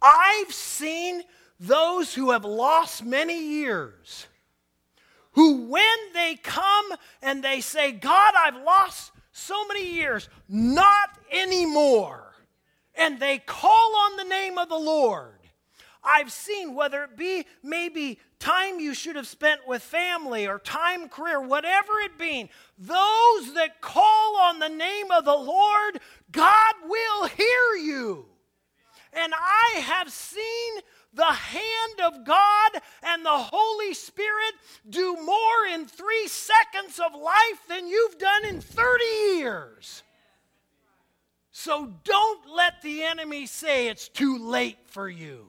I've 0.00 0.52
seen 0.52 1.22
those 1.58 2.14
who 2.14 2.30
have 2.32 2.44
lost 2.44 3.04
many 3.04 3.60
years 3.60 4.26
who, 5.32 5.66
when 5.68 5.98
they 6.14 6.36
come 6.42 6.86
and 7.22 7.44
they 7.44 7.60
say, 7.60 7.92
God, 7.92 8.34
I've 8.36 8.62
lost 8.62 9.12
so 9.32 9.66
many 9.66 9.92
years, 9.92 10.30
not 10.48 11.10
anymore, 11.30 12.32
and 12.94 13.20
they 13.20 13.38
call 13.38 13.96
on 13.96 14.16
the 14.16 14.24
name 14.24 14.56
of 14.56 14.70
the 14.70 14.78
Lord. 14.78 15.34
I've 16.02 16.32
seen 16.32 16.74
whether 16.74 17.04
it 17.04 17.18
be 17.18 17.44
maybe 17.62 18.18
time 18.38 18.80
you 18.80 18.94
should 18.94 19.16
have 19.16 19.26
spent 19.26 19.66
with 19.66 19.82
family 19.82 20.46
or 20.46 20.58
time, 20.58 21.08
career, 21.08 21.40
whatever 21.40 21.92
it 22.04 22.18
be, 22.18 22.50
those 22.78 23.54
that 23.54 23.80
call 23.80 24.36
on 24.36 24.58
the 24.58 24.68
name 24.68 25.10
of 25.10 25.24
the 25.24 25.36
Lord, 25.36 26.00
God 26.30 26.74
will 26.84 27.26
hear 27.26 27.76
you. 27.82 28.26
And 29.12 29.32
I 29.34 29.80
have 29.80 30.10
seen 30.10 30.80
the 31.14 31.24
hand 31.24 32.00
of 32.04 32.24
God 32.24 32.70
and 33.02 33.24
the 33.24 33.30
Holy 33.30 33.94
Spirit 33.94 34.54
do 34.88 35.16
more 35.24 35.66
in 35.72 35.86
three 35.86 36.28
seconds 36.28 37.00
of 37.00 37.18
life 37.18 37.66
than 37.68 37.88
you've 37.88 38.18
done 38.18 38.44
in 38.44 38.60
30 38.60 39.04
years. 39.38 40.02
So 41.50 41.94
don't 42.04 42.50
let 42.54 42.82
the 42.82 43.02
enemy 43.02 43.46
say 43.46 43.88
it's 43.88 44.08
too 44.08 44.38
late 44.38 44.76
for 44.84 45.08
you. 45.08 45.48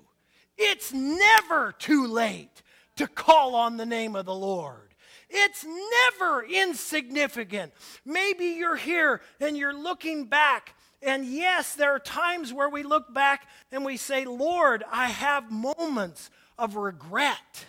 It's 0.58 0.93
never 0.93 1.73
too 1.78 2.08
late 2.08 2.63
to 2.98 3.08
call 3.08 3.56
on 3.56 3.78
the 3.78 3.86
name 3.86 4.16
of 4.16 4.26
the 4.26 4.36
Lord. 4.36 4.94
It's 5.30 5.66
never 5.66 6.44
insignificant. 6.44 7.74
Maybe 8.06 8.46
you're 8.46 8.78
here 8.78 9.22
and 9.40 9.58
you're 9.58 9.78
looking 9.78 10.26
back 10.26 10.74
and 11.02 11.26
yes, 11.26 11.76
there 11.76 11.92
are 11.92 12.00
times 12.00 12.52
where 12.52 12.70
we 12.70 12.84
look 12.84 13.14
back 13.14 13.48
and 13.72 13.86
we 13.86 13.98
say, 13.98 14.26
Lord, 14.26 14.84
I 14.92 15.08
have 15.08 15.52
moments 15.52 16.30
of 16.58 16.76
regret. 16.76 17.66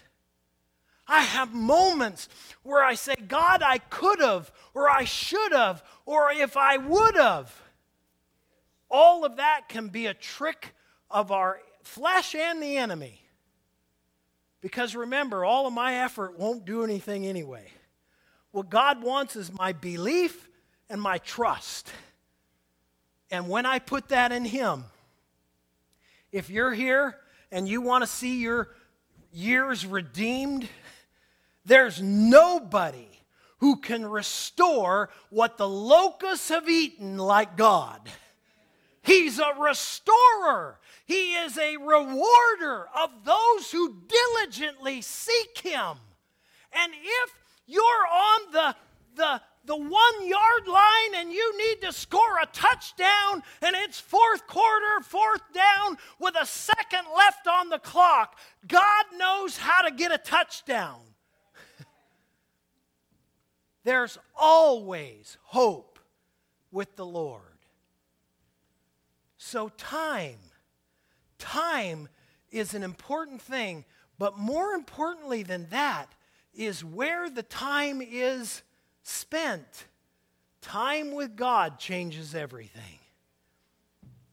I 1.07 1.21
have 1.21 1.55
moments 1.55 2.29
where 2.63 2.83
I 2.83 2.95
say, 2.95 3.15
God, 3.17 3.63
I 3.63 3.79
could 3.79 4.21
have, 4.21 4.51
or 4.75 4.91
I 4.91 5.05
should 5.05 5.53
have, 5.53 5.83
or 6.07 6.31
if 6.31 6.57
I 6.57 6.77
would 6.77 7.17
have. 7.17 7.63
All 8.91 9.25
of 9.25 9.37
that 9.37 9.69
can 9.69 9.89
be 9.89 10.07
a 10.07 10.15
trick 10.15 10.75
of 11.11 11.31
our 11.31 11.61
flesh 11.83 12.35
and 12.35 12.63
the 12.63 12.77
enemy. 12.77 13.23
Because 14.61 14.97
remember, 14.97 15.45
all 15.45 15.67
of 15.67 15.73
my 15.73 15.97
effort 15.97 16.39
won't 16.39 16.65
do 16.65 16.83
anything 16.83 17.27
anyway. 17.27 17.67
What 18.51 18.71
God 18.71 19.03
wants 19.03 19.37
is 19.37 19.53
my 19.53 19.73
belief 19.73 20.49
and 20.89 21.01
my 21.01 21.19
trust. 21.19 21.93
And 23.31 23.49
when 23.49 23.67
I 23.67 23.79
put 23.79 24.09
that 24.09 24.33
in 24.33 24.45
Him, 24.45 24.85
if 26.33 26.51
you're 26.51 26.73
here 26.73 27.17
and 27.53 27.69
you 27.69 27.81
want 27.81 28.03
to 28.03 28.07
see 28.07 28.41
your 28.41 28.69
years 29.33 29.87
redeemed, 29.87 30.69
there's 31.65 32.03
nobody 32.03 33.07
who 33.59 33.77
can 33.77 34.07
restore 34.07 35.11
what 35.31 35.57
the 35.57 35.69
locusts 35.69 36.49
have 36.49 36.69
eaten 36.69 37.19
like 37.19 37.57
God. 37.57 38.01
He's 39.09 39.39
a 39.39 39.55
restorer. 39.59 40.79
He 41.07 41.33
is 41.33 41.57
a 41.57 41.79
rewarder 41.79 42.89
of 42.95 43.25
those 43.25 43.71
who 43.73 44.03
diligently 44.07 45.01
seek 45.01 45.57
Him. 45.57 45.97
And 46.75 46.93
if 46.93 47.31
you're 47.67 47.83
on 47.83 48.53
the, 48.53 48.77
the, 49.17 49.41
the 49.65 49.77
one 49.79 50.27
yard 50.27 50.69
line 50.69 51.15
and 51.17 51.33
you 51.33 51.57
need 51.57 51.81
to 51.87 51.93
score 51.95 52.39
a 52.43 52.47
touchdown 52.53 53.43
and 53.63 53.75
it's 53.77 53.99
fourth 53.99 54.47
quarter, 54.47 55.01
fourth 55.03 55.41
down 55.55 55.97
with 56.21 56.35
a 56.39 56.45
second 56.45 57.07
left 57.17 57.47
on 57.47 57.71
the 57.71 57.79
clock, 57.79 58.39
God 58.67 59.07
knows 59.17 59.57
how 59.57 59.89
to 59.89 59.91
get 59.91 60.13
a 60.13 60.19
touchdown. 60.19 61.01
There's 63.85 64.19
always 64.37 65.39
hope 65.45 65.99
with 66.71 66.95
the 66.97 67.07
Lord. 67.07 67.58
So, 69.51 69.71
time, 69.79 70.37
time 71.39 72.11
is 72.51 72.75
an 72.75 72.83
important 72.83 73.41
thing, 73.41 73.87
but 74.19 74.37
more 74.37 74.73
importantly 74.73 75.43
than 75.43 75.71
that 75.71 76.13
is 76.53 76.85
where 76.85 77.31
the 77.31 77.45
time 77.45 78.03
is 78.03 78.61
spent. 79.03 79.87
Time 80.61 81.13
with 81.13 81.35
God 81.35 81.79
changes 81.79 82.35
everything. 82.35 82.99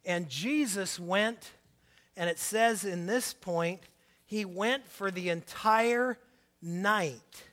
And 0.04 0.28
Jesus 0.28 1.00
went, 1.00 1.50
and 2.18 2.30
it 2.30 2.38
says 2.38 2.84
in 2.84 3.06
this 3.06 3.34
point, 3.34 3.84
he 4.26 4.44
went 4.44 4.86
for 4.86 5.12
the 5.12 5.30
entire 5.30 6.18
night. 6.62 7.44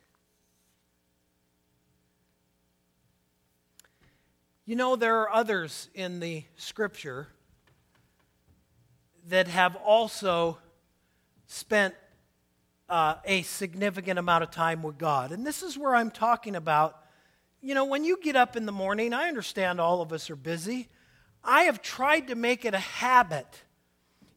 You 4.64 4.74
know, 4.74 4.96
there 4.96 5.20
are 5.20 5.30
others 5.30 5.88
in 5.94 6.18
the 6.18 6.42
scripture 6.56 7.28
that 9.28 9.48
have 9.48 9.76
also 9.76 10.58
spent 11.46 11.94
uh, 12.88 13.14
a 13.24 13.42
significant 13.42 14.18
amount 14.18 14.42
of 14.42 14.50
time 14.50 14.82
with 14.82 14.98
God. 14.98 15.32
And 15.32 15.46
this 15.46 15.62
is 15.62 15.78
where 15.78 15.94
I'm 15.94 16.10
talking 16.10 16.56
about. 16.56 16.98
You 17.60 17.74
know, 17.74 17.84
when 17.84 18.04
you 18.04 18.18
get 18.20 18.36
up 18.36 18.56
in 18.56 18.66
the 18.66 18.72
morning, 18.72 19.12
I 19.14 19.28
understand 19.28 19.80
all 19.80 20.02
of 20.02 20.12
us 20.12 20.30
are 20.30 20.36
busy. 20.36 20.88
I 21.44 21.62
have 21.62 21.80
tried 21.80 22.28
to 22.28 22.34
make 22.34 22.64
it 22.64 22.74
a 22.74 22.78
habit, 22.78 23.62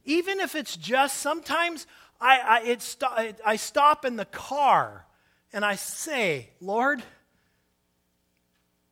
even 0.06 0.39
if 0.39 0.56
it's 0.56 0.76
just 0.76 1.17
sometimes 1.17 1.88
I, 2.19 2.39
I, 2.39 2.62
it 2.62 2.82
st- 2.82 3.36
I 3.45 3.56
stop 3.58 4.06
in 4.06 4.15
the 4.15 4.26
car 4.26 5.06
and 5.52 5.65
I 5.65 5.76
say, 5.76 6.50
Lord, 6.62 7.04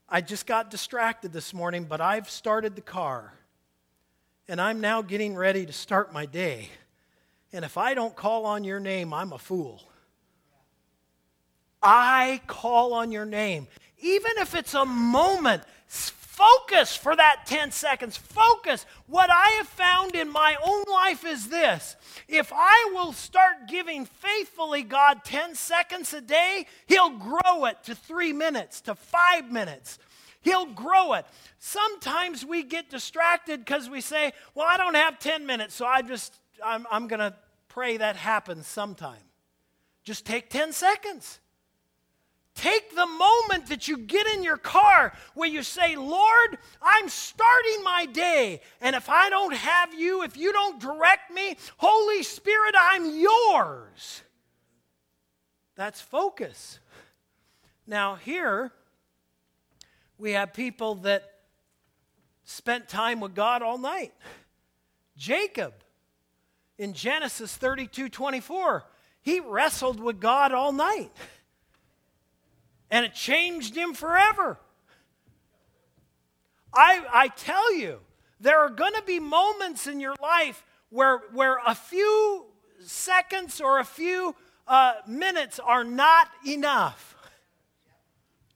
I 0.09 0.21
just 0.21 0.45
got 0.45 0.69
distracted 0.69 1.33
this 1.33 1.53
morning, 1.53 1.85
but 1.85 2.01
I've 2.01 2.29
started 2.29 2.75
the 2.75 2.81
car 2.81 3.33
and 4.47 4.59
I'm 4.59 4.81
now 4.81 5.01
getting 5.01 5.35
ready 5.35 5.65
to 5.65 5.73
start 5.73 6.13
my 6.13 6.25
day. 6.25 6.69
And 7.51 7.63
if 7.63 7.77
I 7.77 7.93
don't 7.93 8.15
call 8.15 8.45
on 8.45 8.63
your 8.63 8.79
name, 8.79 9.13
I'm 9.13 9.31
a 9.31 9.37
fool. 9.37 9.83
I 11.81 12.41
call 12.47 12.93
on 12.93 13.11
your 13.11 13.25
name. 13.25 13.67
Even 13.99 14.31
if 14.37 14.55
it's 14.55 14.73
a 14.73 14.85
moment, 14.85 15.63
focus 15.87 16.95
for 16.95 17.15
that 17.15 17.43
10 17.45 17.71
seconds. 17.71 18.17
Focus. 18.17 18.85
What 19.07 19.29
I 19.29 19.49
have 19.57 19.67
found 19.67 20.15
in 20.15 20.31
my 20.31 20.55
own 20.65 20.83
life 20.91 21.25
is 21.25 21.47
this 21.49 21.95
if 22.27 22.51
I 22.53 22.91
will 22.93 23.13
start 23.13 23.67
giving 23.67 24.05
faithfully 24.05 24.81
God 24.81 25.23
10 25.23 25.55
seconds 25.55 26.13
a 26.13 26.21
day, 26.21 26.65
He'll 26.87 27.11
grow 27.17 27.65
it 27.65 27.83
to 27.83 27.95
three 27.95 28.33
minutes, 28.33 28.81
to 28.81 28.95
five 28.95 29.51
minutes. 29.51 29.99
He'll 30.43 30.67
grow 30.67 31.13
it. 31.13 31.25
Sometimes 31.57 32.45
we 32.45 32.63
get 32.63 32.89
distracted 32.89 33.61
because 33.61 33.89
we 33.89 34.01
say, 34.01 34.33
Well, 34.53 34.67
I 34.69 34.77
don't 34.77 34.95
have 34.95 35.17
10 35.19 35.45
minutes, 35.45 35.73
so 35.73 35.85
I 35.85 36.01
just, 36.01 36.37
I'm, 36.63 36.85
I'm 36.91 37.07
going 37.07 37.19
to 37.19 37.33
pray 37.69 37.97
that 37.97 38.15
happens 38.15 38.67
sometime. 38.67 39.23
Just 40.03 40.25
take 40.25 40.49
10 40.49 40.73
seconds. 40.73 41.39
Take 42.55 42.95
the 42.95 43.07
moment 43.07 43.67
that 43.67 43.87
you 43.87 43.97
get 43.97 44.27
in 44.27 44.43
your 44.43 44.57
car 44.57 45.13
where 45.33 45.49
you 45.49 45.63
say, 45.63 45.95
Lord, 45.95 46.57
I'm 46.83 47.09
starting 47.09 47.83
my 47.83 48.05
day. 48.05 48.61
And 48.79 48.95
if 48.95 49.09
I 49.09 49.29
don't 49.29 49.55
have 49.55 49.93
you, 49.93 50.21
if 50.21 50.37
you 50.37 50.53
don't 50.53 50.79
direct 50.79 51.33
me, 51.33 51.57
Holy 51.77 52.21
Spirit, 52.21 52.75
I'm 52.77 53.19
yours. 53.19 54.21
That's 55.75 55.99
focus. 55.99 56.79
Now, 57.87 58.15
here 58.15 58.71
we 60.23 60.31
have 60.31 60.53
people 60.53 60.95
that 60.95 61.33
spent 62.45 62.87
time 62.87 63.19
with 63.19 63.35
God 63.35 63.61
all 63.61 63.77
night. 63.77 64.13
Jacob 65.17 65.73
in 66.77 66.93
Genesis 66.93 67.53
32 67.57 68.07
24, 68.07 68.85
he 69.21 69.41
wrestled 69.41 69.99
with 69.99 70.21
God 70.21 70.53
all 70.53 70.71
night. 70.71 71.11
And 72.89 73.05
it 73.05 73.13
changed 73.13 73.75
him 73.75 73.93
forever. 73.93 74.57
I, 76.73 77.03
I 77.11 77.27
tell 77.27 77.75
you, 77.75 77.99
there 78.39 78.59
are 78.59 78.69
going 78.69 78.93
to 78.93 79.03
be 79.05 79.19
moments 79.19 79.87
in 79.87 79.99
your 79.99 80.15
life 80.21 80.65
where, 80.89 81.17
where 81.33 81.57
a 81.67 81.75
few 81.75 82.45
seconds 82.79 83.59
or 83.59 83.79
a 83.79 83.85
few 83.85 84.37
uh, 84.69 84.93
minutes 85.05 85.59
are 85.59 85.83
not 85.83 86.29
enough. 86.47 87.12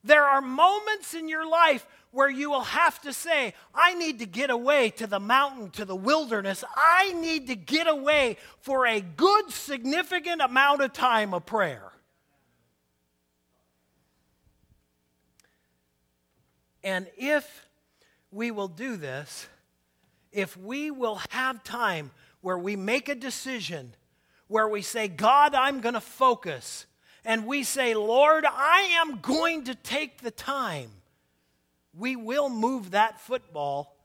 There 0.07 0.23
are 0.23 0.41
moments 0.41 1.13
in 1.13 1.27
your 1.27 1.47
life 1.47 1.85
where 2.11 2.29
you 2.29 2.49
will 2.49 2.63
have 2.63 2.99
to 3.01 3.11
say, 3.11 3.53
I 3.75 3.93
need 3.93 4.19
to 4.19 4.25
get 4.25 4.49
away 4.49 4.89
to 4.91 5.05
the 5.05 5.19
mountain, 5.19 5.69
to 5.71 5.83
the 5.83 5.95
wilderness. 5.95 6.63
I 6.75 7.11
need 7.11 7.47
to 7.47 7.55
get 7.55 7.87
away 7.87 8.37
for 8.61 8.87
a 8.87 9.01
good, 9.01 9.51
significant 9.51 10.41
amount 10.41 10.81
of 10.81 10.93
time 10.93 11.33
of 11.33 11.45
prayer. 11.45 11.91
And 16.83 17.07
if 17.17 17.67
we 18.31 18.49
will 18.49 18.69
do 18.69 18.95
this, 18.95 19.47
if 20.31 20.55
we 20.55 20.89
will 20.89 21.19
have 21.31 21.63
time 21.65 22.11
where 22.39 22.57
we 22.57 22.77
make 22.77 23.09
a 23.09 23.15
decision, 23.15 23.93
where 24.47 24.69
we 24.69 24.81
say, 24.81 25.09
God, 25.09 25.53
I'm 25.53 25.81
going 25.81 25.95
to 25.95 26.01
focus, 26.01 26.85
and 27.27 27.45
we 27.45 27.63
say, 27.63 27.93
Lord, 27.93 28.45
I 28.49 28.99
am 29.01 29.19
going 29.19 29.65
to 29.65 29.75
take 29.75 30.21
the 30.21 30.31
time 30.31 30.89
we 31.93 32.15
will 32.15 32.47
move 32.47 32.91
that 32.91 33.19
football 33.19 33.97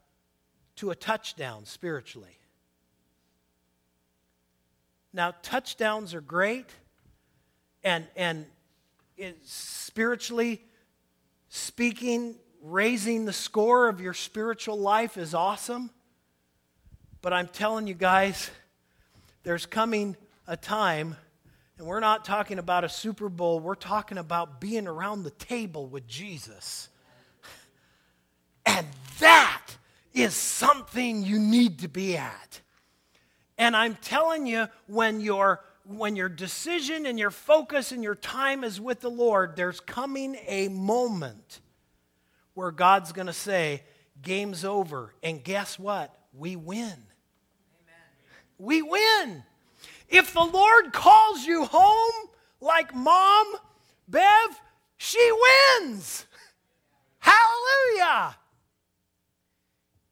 to 0.77 0.91
a 0.91 0.97
touchdown 0.97 1.65
spiritually. 1.65 2.37
Now, 5.13 5.35
touchdowns 5.43 6.15
are 6.15 6.21
great, 6.21 6.67
and, 7.85 8.07
and 8.17 8.47
spiritually 9.45 10.65
speaking, 11.49 12.35
raising 12.61 13.25
the 13.27 13.33
score 13.33 13.89
of 13.89 14.01
your 14.01 14.15
spiritual 14.15 14.81
life 14.81 15.17
is 15.17 15.33
awesome. 15.33 15.91
But 17.21 17.33
I'm 17.33 17.49
telling 17.49 17.87
you 17.87 17.95
guys, 17.95 18.51
there's 19.45 19.67
coming 19.67 20.17
a 20.49 20.57
time, 20.57 21.17
and 21.83 21.89
we're 21.89 21.99
not 21.99 22.25
talking 22.25 22.61
about 22.61 22.85
a 22.85 22.89
Super 22.89 23.29
Bowl, 23.29 23.59
we're 23.59 23.75
talking 23.75 24.17
about 24.17 24.61
being 24.61 24.87
around 24.87 25.25
the 25.25 25.33
table 25.33 25.89
with 25.89 26.07
Jesus. 26.07 26.89
And 28.65 28.87
that 29.19 29.67
is 30.15 30.33
something 30.33 31.25
you 31.25 31.41
need 31.41 31.81
to 31.81 31.89
be 31.89 32.17
at. 32.17 32.61
And 33.59 33.75
I'm 33.75 33.97
telling 33.97 34.47
you, 34.47 34.69
when 34.87 35.21
your 35.21 35.65
when 35.85 36.15
your 36.15 36.29
decision 36.29 37.05
and 37.05 37.19
your 37.19 37.33
focus 37.33 37.91
and 37.91 38.05
your 38.05 38.15
time 38.15 38.63
is 38.63 38.81
with 38.81 39.01
the 39.01 39.11
Lord, 39.11 39.57
there's 39.57 39.81
coming 39.81 40.37
a 40.47 40.69
moment 40.69 41.59
where 42.55 42.71
God's 42.71 43.11
going 43.11 43.27
to 43.27 43.33
say, 43.33 43.83
Game's 44.23 44.65
over. 44.65 45.13
And 45.21 45.43
guess 45.43 45.81
what? 45.81 46.17
We 46.33 46.55
win. 46.55 46.85
Amen. 46.85 47.03
We 48.57 48.83
win. 48.83 49.43
If 50.13 50.33
the 50.33 50.45
Lord 50.45 50.93
calls 50.93 51.45
you 51.45 51.65
home 51.65 52.29
like 52.61 52.95
mom, 52.95 53.47
Bev, 54.07 54.61
she 54.97 55.33
wins. 55.81 56.27
Hallelujah 57.19 58.37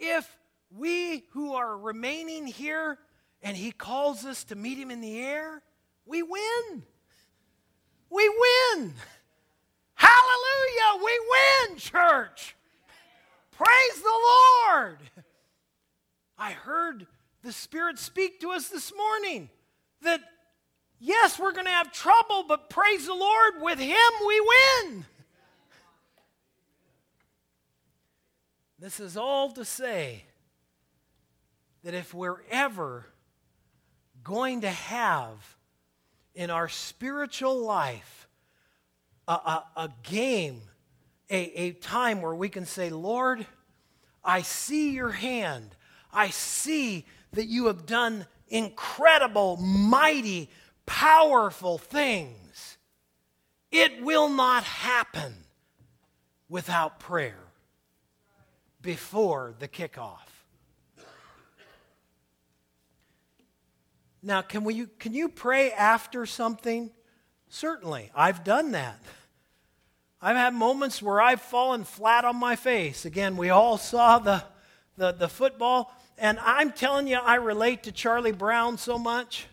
if 0.01 0.37
we 0.75 1.25
who 1.33 1.53
are 1.53 1.77
remaining 1.77 2.47
here 2.47 2.99
and 3.43 3.57
he 3.57 3.71
calls 3.71 4.25
us 4.25 4.45
to 4.45 4.57
meet 4.57 4.79
him 4.79 4.91
in 4.91 5.01
the 5.01 5.21
air, 5.21 5.63
we 6.07 6.23
win. 6.23 6.83
We 8.09 8.29
win. 8.29 8.95
Hallelujah. 9.95 11.05
We 11.05 11.21
win, 11.31 11.79
church. 11.79 12.57
Praise 13.53 14.03
the 14.03 14.21
Lord. 14.69 14.99
I 16.39 16.53
heard 16.53 17.07
the 17.43 17.53
Spirit 17.53 17.99
speak 17.99 18.41
to 18.41 18.51
us 18.51 18.69
this 18.69 18.93
morning 18.97 19.51
that 20.03 20.21
yes, 20.99 21.39
we're 21.39 21.53
going 21.53 21.67
to 21.67 21.71
have 21.73 21.93
trouble, 21.93 22.45
but 22.47 22.71
praise 22.71 23.07
the 23.07 23.15
Lord, 23.15 23.55
with 23.61 23.79
Him 23.79 23.97
we 24.27 24.41
win. 24.41 25.05
This 28.79 28.99
is 28.99 29.17
all 29.17 29.51
to 29.53 29.65
say 29.65 30.25
that 31.85 31.95
if 31.95 32.15
we're 32.15 32.41
ever 32.51 33.07
going 34.23 34.63
to 34.63 34.71
have 34.71 35.57
in 36.35 36.51
our 36.51 36.69
spiritual 36.69 37.59
life 37.59 38.29
a, 39.29 39.33
a, 39.33 39.65
a 39.77 39.91
game, 40.03 40.63
a, 41.29 41.61
a 41.61 41.73
time 41.73 42.23
where 42.23 42.35
we 42.35 42.49
can 42.49 42.65
say, 42.65 42.91
Lord, 42.91 43.47
I 44.25 44.43
see 44.43 44.93
your 44.93 45.11
hand. 45.11 45.77
I 46.13 46.31
see 46.31 47.05
that 47.33 47.47
you 47.47 47.67
have 47.67 47.87
done 47.87 48.27
incredible, 48.51 49.57
mighty, 49.57 50.51
powerful 50.85 51.79
things. 51.79 52.77
It 53.71 54.03
will 54.03 54.29
not 54.29 54.65
happen 54.65 55.33
without 56.49 56.99
prayer 56.99 57.39
before 58.83 59.55
the 59.59 59.69
kickoff. 59.69 60.19
Now, 64.23 64.43
can, 64.43 64.65
we, 64.65 64.87
can 64.99 65.15
you 65.15 65.29
pray 65.29 65.73
after 65.73 66.27
something? 66.27 66.91
Certainly. 67.49 68.11
I've 68.15 68.45
done 68.45 68.73
that. 68.73 69.01
I've 70.21 70.37
had 70.37 70.53
moments 70.53 71.01
where 71.01 71.23
I've 71.23 71.41
fallen 71.41 71.85
flat 71.85 72.27
on 72.27 72.37
my 72.37 72.57
face. 72.57 73.07
Again, 73.07 73.39
we 73.39 73.49
all 73.49 73.79
saw 73.79 74.19
the, 74.19 74.45
the, 74.99 75.13
the 75.13 75.29
football. 75.29 75.95
And 76.21 76.39
I'm 76.39 76.71
telling 76.71 77.09
you, 77.09 77.17
I 77.17 77.37
relate 77.37 77.85
to 77.85 77.93
Charlie 77.93 78.31
Brown 78.31 78.79
so 78.79 78.99
much 78.99 79.47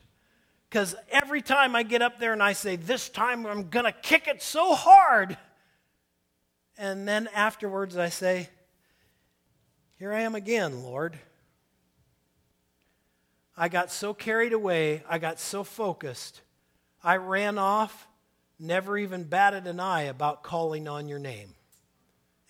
because 0.70 0.96
every 1.10 1.42
time 1.42 1.76
I 1.76 1.82
get 1.82 2.04
up 2.04 2.20
there 2.20 2.34
and 2.34 2.44
I 2.44 2.54
say, 2.54 2.76
This 2.76 3.10
time 3.10 3.48
I'm 3.48 3.70
going 3.70 3.86
to 3.86 3.92
kick 3.92 4.28
it 4.28 4.44
so 4.44 4.76
hard. 4.76 5.38
And 6.78 7.08
then 7.08 7.28
afterwards 7.34 7.98
I 7.98 8.10
say, 8.10 8.50
here 9.98 10.14
I 10.14 10.22
am 10.22 10.36
again, 10.36 10.84
Lord. 10.84 11.18
I 13.56 13.68
got 13.68 13.90
so 13.90 14.14
carried 14.14 14.54
away, 14.54 15.02
I 15.10 15.18
got 15.18 15.40
so 15.40 15.64
focused, 15.64 16.42
I 17.04 17.18
ran 17.18 17.58
off, 17.58 18.08
never 18.60 18.96
even 18.96 19.24
batted 19.24 19.66
an 19.66 19.80
eye 19.80 20.04
about 20.04 20.44
calling 20.44 20.88
on 20.88 21.08
your 21.08 21.18
name. 21.18 21.56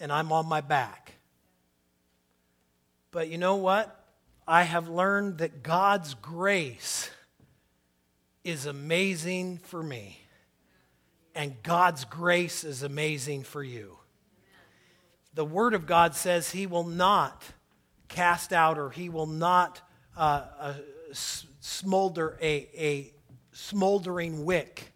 And 0.02 0.12
I'm 0.12 0.34
on 0.34 0.46
my 0.46 0.60
back. 0.60 1.14
But 3.12 3.30
you 3.30 3.38
know 3.38 3.56
what? 3.56 3.97
I 4.48 4.64
have 4.64 4.88
learned 4.88 5.40
that 5.40 5.62
God's 5.62 6.14
grace 6.14 7.10
is 8.46 8.66
amazing 8.66 9.58
for 9.58 9.84
me. 9.84 10.22
And 11.36 11.62
God's 11.64 12.06
grace 12.06 12.64
is 12.64 12.82
amazing 12.82 13.44
for 13.44 13.62
you. 13.62 13.98
The 15.34 15.44
Word 15.44 15.74
of 15.74 15.86
God 15.86 16.16
says 16.16 16.52
He 16.52 16.66
will 16.66 16.86
not 16.86 17.44
cast 18.08 18.54
out 18.54 18.80
or 18.80 18.90
He 18.90 19.10
will 19.10 19.28
not 19.28 19.82
uh, 20.16 20.46
uh, 20.60 20.74
smolder 21.12 22.38
a, 22.42 22.70
a 22.76 23.14
smoldering 23.52 24.46
wick. 24.46 24.94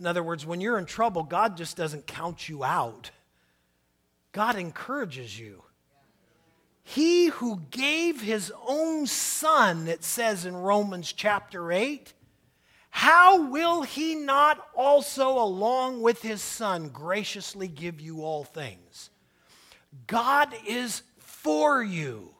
In 0.00 0.06
other 0.06 0.22
words, 0.22 0.44
when 0.44 0.60
you're 0.60 0.78
in 0.78 0.84
trouble, 0.84 1.22
God 1.22 1.56
just 1.56 1.76
doesn't 1.76 2.06
count 2.06 2.48
you 2.48 2.64
out, 2.64 3.12
God 4.32 4.56
encourages 4.56 5.38
you. 5.38 5.62
He 6.90 7.26
who 7.26 7.60
gave 7.70 8.22
his 8.22 8.50
own 8.66 9.06
son, 9.06 9.88
it 9.88 10.02
says 10.02 10.46
in 10.46 10.56
Romans 10.56 11.12
chapter 11.12 11.70
8, 11.70 12.14
how 12.88 13.50
will 13.50 13.82
he 13.82 14.14
not 14.14 14.66
also, 14.74 15.38
along 15.38 16.00
with 16.00 16.22
his 16.22 16.40
son, 16.40 16.88
graciously 16.88 17.68
give 17.68 18.00
you 18.00 18.24
all 18.24 18.42
things? 18.42 19.10
God 20.06 20.54
is 20.66 21.02
for 21.18 21.82
you. 21.82 22.30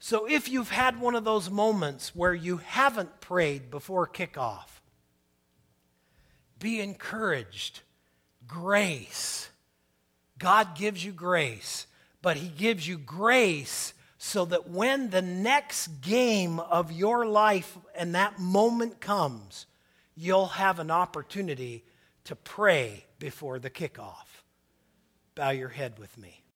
So 0.00 0.26
if 0.26 0.48
you've 0.48 0.70
had 0.70 1.00
one 1.00 1.14
of 1.14 1.22
those 1.22 1.48
moments 1.48 2.16
where 2.16 2.34
you 2.34 2.56
haven't 2.56 3.20
prayed 3.20 3.70
before 3.70 4.08
kickoff, 4.08 4.80
be 6.58 6.80
encouraged. 6.80 7.82
Grace. 8.48 9.50
God 10.36 10.74
gives 10.74 11.04
you 11.04 11.12
grace 11.12 11.86
but 12.22 12.36
He 12.36 12.48
gives 12.48 12.86
you 12.86 12.98
grace 12.98 13.94
so 14.18 14.44
that 14.46 14.68
when 14.68 15.10
the 15.10 15.22
next 15.22 16.00
game 16.00 16.58
of 16.58 16.90
your 16.90 17.24
life 17.24 17.78
and 17.94 18.14
that 18.14 18.38
moment 18.38 19.00
comes, 19.00 19.66
you'll 20.16 20.46
have 20.46 20.80
an 20.80 20.90
opportunity 20.90 21.84
to 22.24 22.34
pray 22.34 23.06
before 23.18 23.58
the 23.58 23.70
kickoff. 23.70 24.42
Bow 25.34 25.50
your 25.50 25.68
head 25.68 25.98
with 25.98 26.18
me. 26.18 26.42